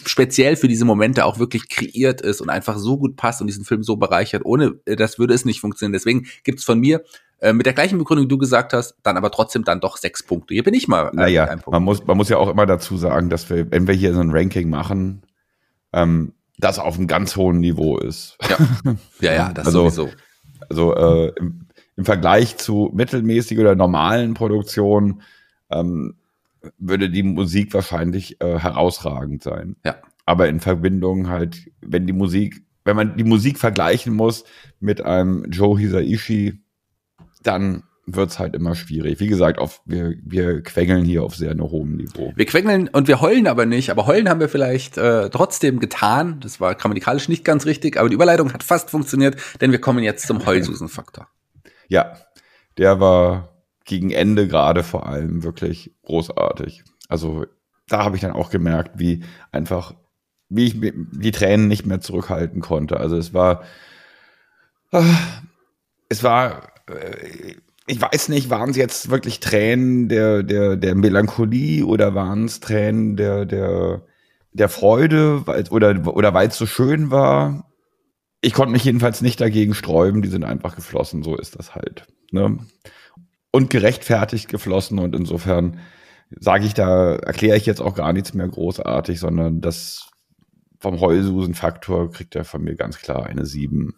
[0.06, 3.66] speziell für diese Momente auch wirklich kreiert ist und einfach so gut passt und diesen
[3.66, 4.44] Film so bereichert.
[4.46, 5.94] Ohne äh, das würde es nicht funktionieren.
[5.94, 7.04] Deswegen gibt's von mir
[7.40, 10.24] äh, mit der gleichen Begründung, die du gesagt hast, dann aber trotzdem dann doch sechs
[10.24, 10.54] Punkte.
[10.54, 11.10] Hier bin ich mal.
[11.10, 13.94] Äh, naja, man muss, man muss ja auch immer dazu sagen, dass wir, wenn wir
[13.94, 15.24] hier so ein Ranking machen,
[15.92, 18.38] ähm, das auf einem ganz hohen Niveau ist.
[18.50, 18.58] Ja,
[19.20, 20.10] ja, ja das also, sowieso.
[20.70, 21.68] Also äh, im,
[21.98, 25.22] im Vergleich zu mittelmäßigen oder normalen Produktionen
[25.70, 26.16] ähm,
[26.78, 29.76] würde die Musik wahrscheinlich äh, herausragend sein.
[29.86, 29.98] Ja.
[30.26, 34.44] Aber in Verbindung halt, wenn die Musik, wenn man die Musik vergleichen muss
[34.80, 36.62] mit einem Joe Hisaishi,
[37.44, 39.20] dann wird's halt immer schwierig.
[39.20, 42.34] Wie gesagt, auf, wir, wir quengeln hier auf sehr einem hohen Niveau.
[42.36, 46.40] Wir quengeln und wir heulen aber nicht, aber heulen haben wir vielleicht äh, trotzdem getan.
[46.42, 50.04] Das war grammatikalisch nicht ganz richtig, aber die Überleitung hat fast funktioniert, denn wir kommen
[50.04, 51.28] jetzt zum Heulsusen-Faktor.
[51.88, 52.18] Ja,
[52.78, 53.53] der war
[53.86, 56.84] gegen Ende gerade vor allem wirklich großartig.
[57.10, 57.46] Also
[57.88, 59.96] da habe ich dann auch gemerkt, wie einfach,
[60.50, 62.98] wie ich die Tränen nicht mehr zurückhalten konnte.
[62.98, 63.64] Also es war,
[64.92, 65.04] äh,
[66.10, 67.56] es war, äh,
[67.88, 72.62] ich weiß nicht, waren es jetzt wirklich Tränen der, der, der Melancholie oder waren es
[72.62, 74.04] Tränen der, der,
[74.54, 77.70] der Freude oder, oder weil es so schön war?
[78.40, 82.08] Ich konnte mich jedenfalls nicht dagegen sträuben, die sind einfach geflossen, so ist das halt.
[82.32, 82.58] Ne?
[83.54, 85.80] Und gerechtfertigt geflossen und insofern
[86.40, 90.10] sage ich da, erkläre ich jetzt auch gar nichts mehr großartig, sondern das
[90.80, 93.94] vom Heulsusen-Faktor kriegt er von mir ganz klar eine 7.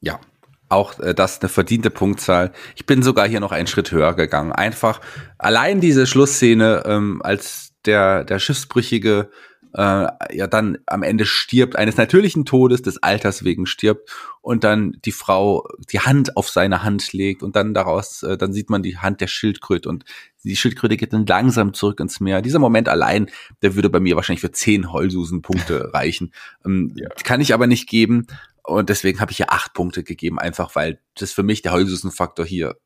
[0.00, 0.20] Ja,
[0.68, 2.52] auch äh, das eine verdiente Punktzahl.
[2.74, 4.50] Ich bin sogar hier noch einen Schritt höher gegangen.
[4.50, 5.00] Einfach
[5.38, 9.30] allein diese Schlussszene, ähm, als der, der Schiffsbrüchige
[9.74, 14.10] äh, ja dann am Ende stirbt, eines natürlichen Todes, des Alters wegen stirbt
[14.46, 18.52] und dann die Frau die Hand auf seine Hand legt und dann daraus, äh, dann
[18.52, 20.04] sieht man die Hand der Schildkröte und
[20.44, 22.42] die Schildkröte geht dann langsam zurück ins Meer.
[22.42, 23.28] Dieser Moment allein,
[23.62, 26.32] der würde bei mir wahrscheinlich für zehn Heulsusen-Punkte reichen.
[26.64, 27.08] Ähm, ja.
[27.24, 28.28] Kann ich aber nicht geben
[28.62, 32.46] und deswegen habe ich hier acht Punkte gegeben, einfach weil das für mich der Heulsusen-Faktor
[32.46, 32.76] hier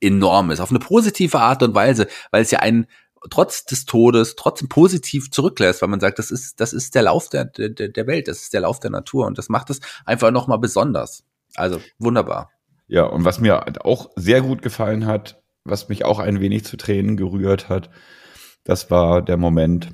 [0.00, 0.60] enorm ist.
[0.60, 2.86] Auf eine positive Art und Weise, weil es ja einen
[3.30, 7.28] trotz des Todes trotzdem positiv zurücklässt, weil man sagt, das ist, das ist der Lauf
[7.28, 10.30] der, der, der Welt, das ist der Lauf der Natur und das macht es einfach
[10.30, 11.24] nochmal besonders.
[11.54, 12.50] Also wunderbar.
[12.86, 16.76] Ja, und was mir auch sehr gut gefallen hat, was mich auch ein wenig zu
[16.76, 17.90] Tränen gerührt hat,
[18.64, 19.90] das war der Moment,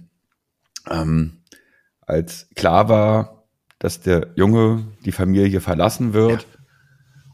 [0.89, 1.43] ähm,
[2.01, 3.45] als klar war,
[3.79, 6.43] dass der Junge die Familie verlassen wird.
[6.43, 6.59] Ja.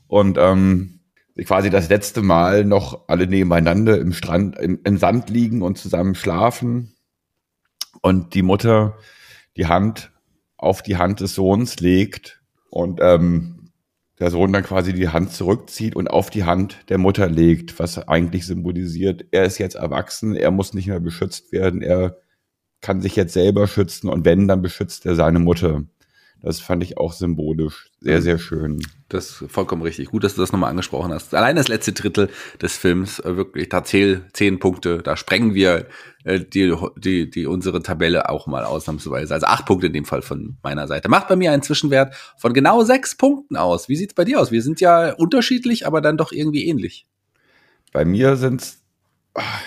[0.07, 1.00] Und ähm,
[1.45, 6.15] quasi das letzte Mal noch alle nebeneinander im Strand, im, im Sand liegen und zusammen
[6.15, 6.95] schlafen.
[8.03, 8.97] Und die Mutter
[9.57, 10.11] die Hand
[10.57, 13.71] auf die Hand des Sohns legt und ähm,
[14.19, 18.07] der Sohn dann quasi die Hand zurückzieht und auf die Hand der Mutter legt, was
[18.07, 22.19] eigentlich symbolisiert, er ist jetzt erwachsen, er muss nicht mehr beschützt werden, er
[22.83, 25.85] kann sich jetzt selber schützen und wenn, dann beschützt er seine Mutter.
[26.43, 28.23] Das fand ich auch symbolisch sehr, mhm.
[28.23, 28.87] sehr schön.
[29.09, 30.09] Das ist vollkommen richtig.
[30.09, 31.35] Gut, dass du das nochmal angesprochen hast.
[31.35, 32.31] Allein das letzte Drittel
[32.63, 35.87] des Films, äh, wirklich, da zähl zehn Punkte, da sprengen wir
[36.25, 39.35] äh, die, die, die unsere Tabelle auch mal ausnahmsweise.
[39.35, 41.11] Also acht Punkte in dem Fall von meiner Seite.
[41.11, 43.89] Macht bei mir einen Zwischenwert von genau sechs Punkten aus.
[43.89, 44.51] Wie sieht's bei dir aus?
[44.51, 47.07] Wir sind ja unterschiedlich, aber dann doch irgendwie ähnlich.
[47.93, 48.80] Bei mir sind's Ah,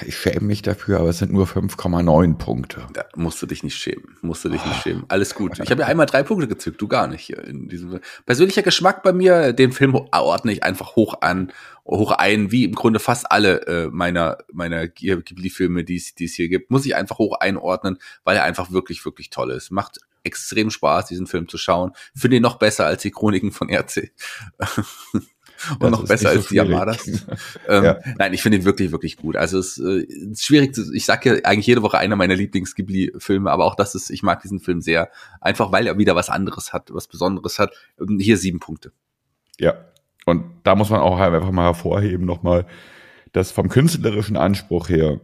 [0.06, 2.86] ich schäme mich dafür, aber es sind nur 5,9 Punkte.
[2.92, 4.18] Da musst du dich nicht schämen.
[4.22, 5.06] Musst du dich nicht schämen.
[5.08, 5.58] Alles gut.
[5.60, 7.30] Ich habe ja einmal drei Punkte gezückt, du gar nicht.
[7.30, 11.54] In diesem persönlicher Geschmack bei mir, den Film ordne ich einfach hoch an,
[11.86, 16.70] hoch ein, wie im Grunde fast alle äh, meiner meiner Ghibli-Filme, die es hier gibt,
[16.70, 19.72] muss ich einfach hoch einordnen, weil er einfach wirklich wirklich toll ist.
[19.72, 21.92] Macht extrem Spaß, diesen Film zu schauen.
[22.16, 24.12] Finde ihn noch besser als die Chroniken von RC.
[25.80, 27.06] und noch besser als die Yamadas.
[27.68, 28.00] ähm, ja.
[28.18, 29.36] Nein, ich finde ihn wirklich, wirklich gut.
[29.36, 33.50] Also es äh, ist schwierig, zu, ich sage ja eigentlich jede Woche einer meiner Lieblings-Ghibli-Filme,
[33.50, 35.10] aber auch das ist, ich mag diesen Film sehr,
[35.42, 37.72] einfach weil er wieder was anderes hat, was Besonderes hat.
[38.00, 38.92] Ähm, hier sieben Punkte.
[39.60, 39.76] Ja,
[40.26, 42.66] und da muss man auch einfach mal hervorheben nochmal,
[43.32, 45.20] dass vom künstlerischen Anspruch her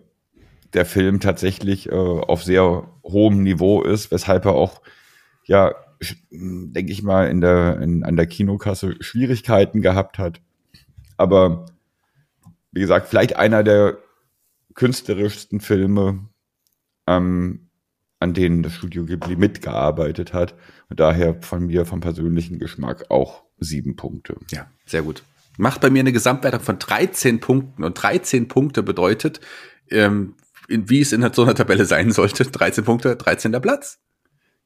[0.73, 4.81] der Film tatsächlich äh, auf sehr hohem Niveau ist, weshalb er auch
[5.45, 5.73] ja
[6.31, 10.41] denke ich mal, in der, in, an der Kinokasse Schwierigkeiten gehabt hat.
[11.17, 11.65] Aber
[12.71, 13.97] wie gesagt, vielleicht einer der
[14.75, 16.29] künstlerischsten Filme,
[17.07, 17.69] ähm,
[18.19, 20.55] an denen das Studio Ghibli mitgearbeitet hat.
[20.89, 24.37] Und daher von mir vom persönlichen Geschmack auch sieben Punkte.
[24.51, 25.23] Ja, sehr gut.
[25.57, 27.83] Macht bei mir eine Gesamtwertung von 13 Punkten.
[27.83, 29.41] Und 13 Punkte bedeutet,
[29.89, 30.35] ähm,
[30.69, 33.51] in, wie es in so einer Tabelle sein sollte, 13 Punkte, 13.
[33.61, 33.99] Platz.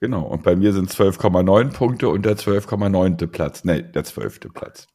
[0.04, 3.26] Genau, und bei mir sind 12,9 Punkte und der 12,9.
[3.28, 3.64] Platz.
[3.64, 4.52] Nee, der 12.
[4.54, 4.90] Platz.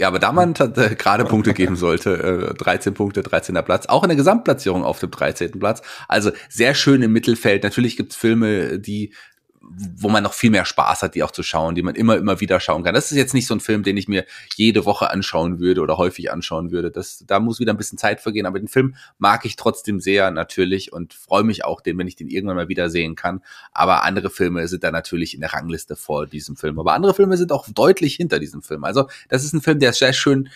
[0.00, 3.56] Ja, aber da man äh, gerade Punkte geben sollte, äh, 13 Punkte, 13.
[3.62, 5.58] Platz, auch in der Gesamtplatzierung auf dem 13.
[5.58, 5.82] Platz.
[6.08, 7.62] Also sehr schön im Mittelfeld.
[7.62, 9.12] Natürlich gibt's Filme, die
[9.96, 12.40] wo man noch viel mehr Spaß hat, die auch zu schauen, die man immer, immer
[12.40, 12.94] wieder schauen kann.
[12.94, 14.24] Das ist jetzt nicht so ein Film, den ich mir
[14.56, 16.90] jede Woche anschauen würde oder häufig anschauen würde.
[16.90, 18.46] Das, da muss wieder ein bisschen Zeit vergehen.
[18.46, 22.16] Aber den Film mag ich trotzdem sehr natürlich und freue mich auch, den, wenn ich
[22.16, 23.42] den irgendwann mal wieder sehen kann.
[23.72, 26.78] Aber andere Filme sind da natürlich in der Rangliste vor diesem Film.
[26.78, 28.84] Aber andere Filme sind auch deutlich hinter diesem Film.
[28.84, 30.48] Also das ist ein Film, der sehr schön,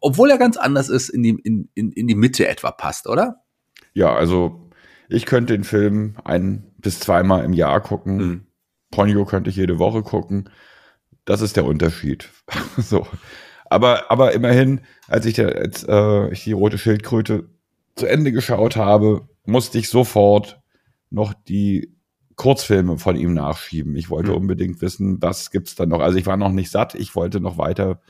[0.00, 3.42] obwohl er ganz anders ist, in die, in, in, in die Mitte etwa passt, oder?
[3.94, 4.70] Ja, also
[5.12, 8.16] ich könnte den Film ein bis zweimal im Jahr gucken.
[8.16, 8.46] Mhm.
[8.90, 10.50] Ponyo könnte ich jede Woche gucken.
[11.24, 12.28] Das ist der Unterschied.
[12.76, 13.06] so.
[13.66, 17.48] Aber, aber immerhin, als ich, der, als, äh, ich die rote Schildkröte
[17.94, 20.60] zu Ende geschaut habe, musste ich sofort
[21.10, 21.94] noch die
[22.36, 23.96] Kurzfilme von ihm nachschieben.
[23.96, 24.36] Ich wollte mhm.
[24.38, 26.00] unbedingt wissen, was gibt's da noch.
[26.00, 28.00] Also ich war noch nicht satt, ich wollte noch weiter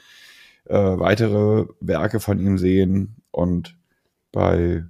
[0.65, 3.77] äh, weitere Werke von ihm sehen und
[4.31, 4.85] bei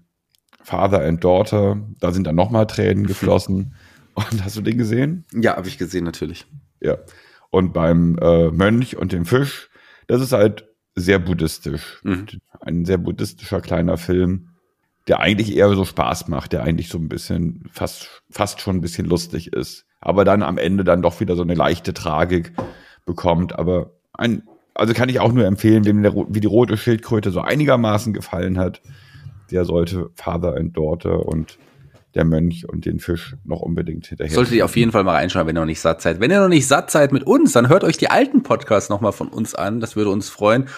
[0.62, 3.74] Father and Daughter, da sind dann nochmal Tränen geflossen.
[4.14, 5.24] Und hast du den gesehen?
[5.32, 6.46] Ja, habe ich gesehen, natürlich.
[6.80, 6.98] Ja.
[7.50, 9.70] Und beim äh, Mönch und dem Fisch,
[10.06, 12.00] das ist halt sehr buddhistisch.
[12.02, 12.26] Mhm.
[12.60, 14.50] Ein sehr buddhistischer kleiner Film,
[15.08, 18.80] der eigentlich eher so Spaß macht, der eigentlich so ein bisschen, fast, fast schon ein
[18.80, 19.86] bisschen lustig ist.
[20.00, 22.52] Aber dann am Ende dann doch wieder so eine leichte Tragik
[23.04, 23.58] bekommt.
[23.58, 24.42] Aber ein,
[24.74, 28.58] also kann ich auch nur empfehlen, wem der, wie die rote Schildkröte so einigermaßen gefallen
[28.58, 28.82] hat
[29.52, 31.58] der sollte Father and Daughter und
[32.14, 34.34] der Mönch und den Fisch noch unbedingt hinterher.
[34.34, 36.20] Solltet ihr auf jeden Fall mal reinschauen, wenn ihr noch nicht satt seid.
[36.20, 39.12] Wenn ihr noch nicht satt seid mit uns, dann hört euch die alten Podcasts nochmal
[39.12, 39.80] von uns an.
[39.80, 40.68] Das würde uns freuen.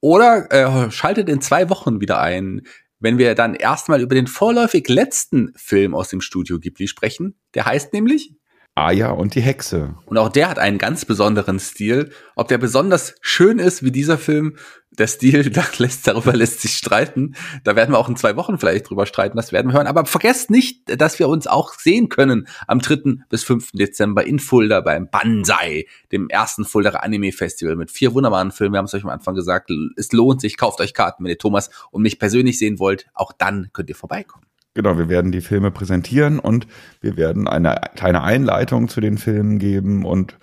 [0.00, 2.62] Oder äh, schaltet in zwei Wochen wieder ein,
[2.98, 7.36] wenn wir dann erstmal über den vorläufig letzten Film aus dem Studio Ghibli sprechen.
[7.54, 8.34] Der heißt nämlich
[8.74, 9.94] Aya und die Hexe.
[10.06, 12.12] Und auch der hat einen ganz besonderen Stil.
[12.36, 14.56] Ob der besonders schön ist wie dieser Film,
[14.90, 17.34] der Stil, da lässt, darüber lässt sich streiten.
[17.64, 19.86] Da werden wir auch in zwei Wochen vielleicht drüber streiten, das werden wir hören.
[19.86, 23.24] Aber vergesst nicht, dass wir uns auch sehen können am 3.
[23.28, 23.72] bis 5.
[23.72, 28.74] Dezember in Fulda beim Banzai, dem ersten Fuldaer Anime Festival mit vier wunderbaren Filmen.
[28.74, 31.38] Wir haben es euch am Anfang gesagt, es lohnt sich, kauft euch Karten, wenn ihr
[31.38, 33.06] Thomas und mich persönlich sehen wollt.
[33.14, 34.49] Auch dann könnt ihr vorbeikommen.
[34.74, 36.66] Genau, wir werden die Filme präsentieren und
[37.00, 40.38] wir werden eine kleine Einleitung zu den Filmen geben und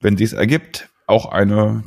[0.00, 1.84] wenn dies ergibt, auch eine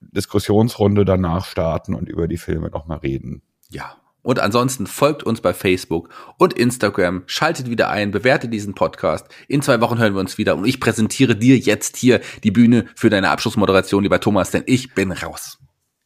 [0.00, 3.42] Diskussionsrunde danach starten und über die Filme nochmal reden.
[3.68, 3.96] Ja.
[4.22, 9.26] Und ansonsten folgt uns bei Facebook und Instagram, schaltet wieder ein, bewertet diesen Podcast.
[9.46, 12.86] In zwei Wochen hören wir uns wieder und ich präsentiere dir jetzt hier die Bühne
[12.94, 15.58] für deine Abschlussmoderation, lieber Thomas, denn ich bin raus.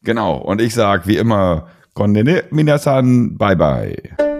[0.03, 0.37] Genau.
[0.37, 4.32] Und ich sag wie immer, Kondene Minasan, bye bye.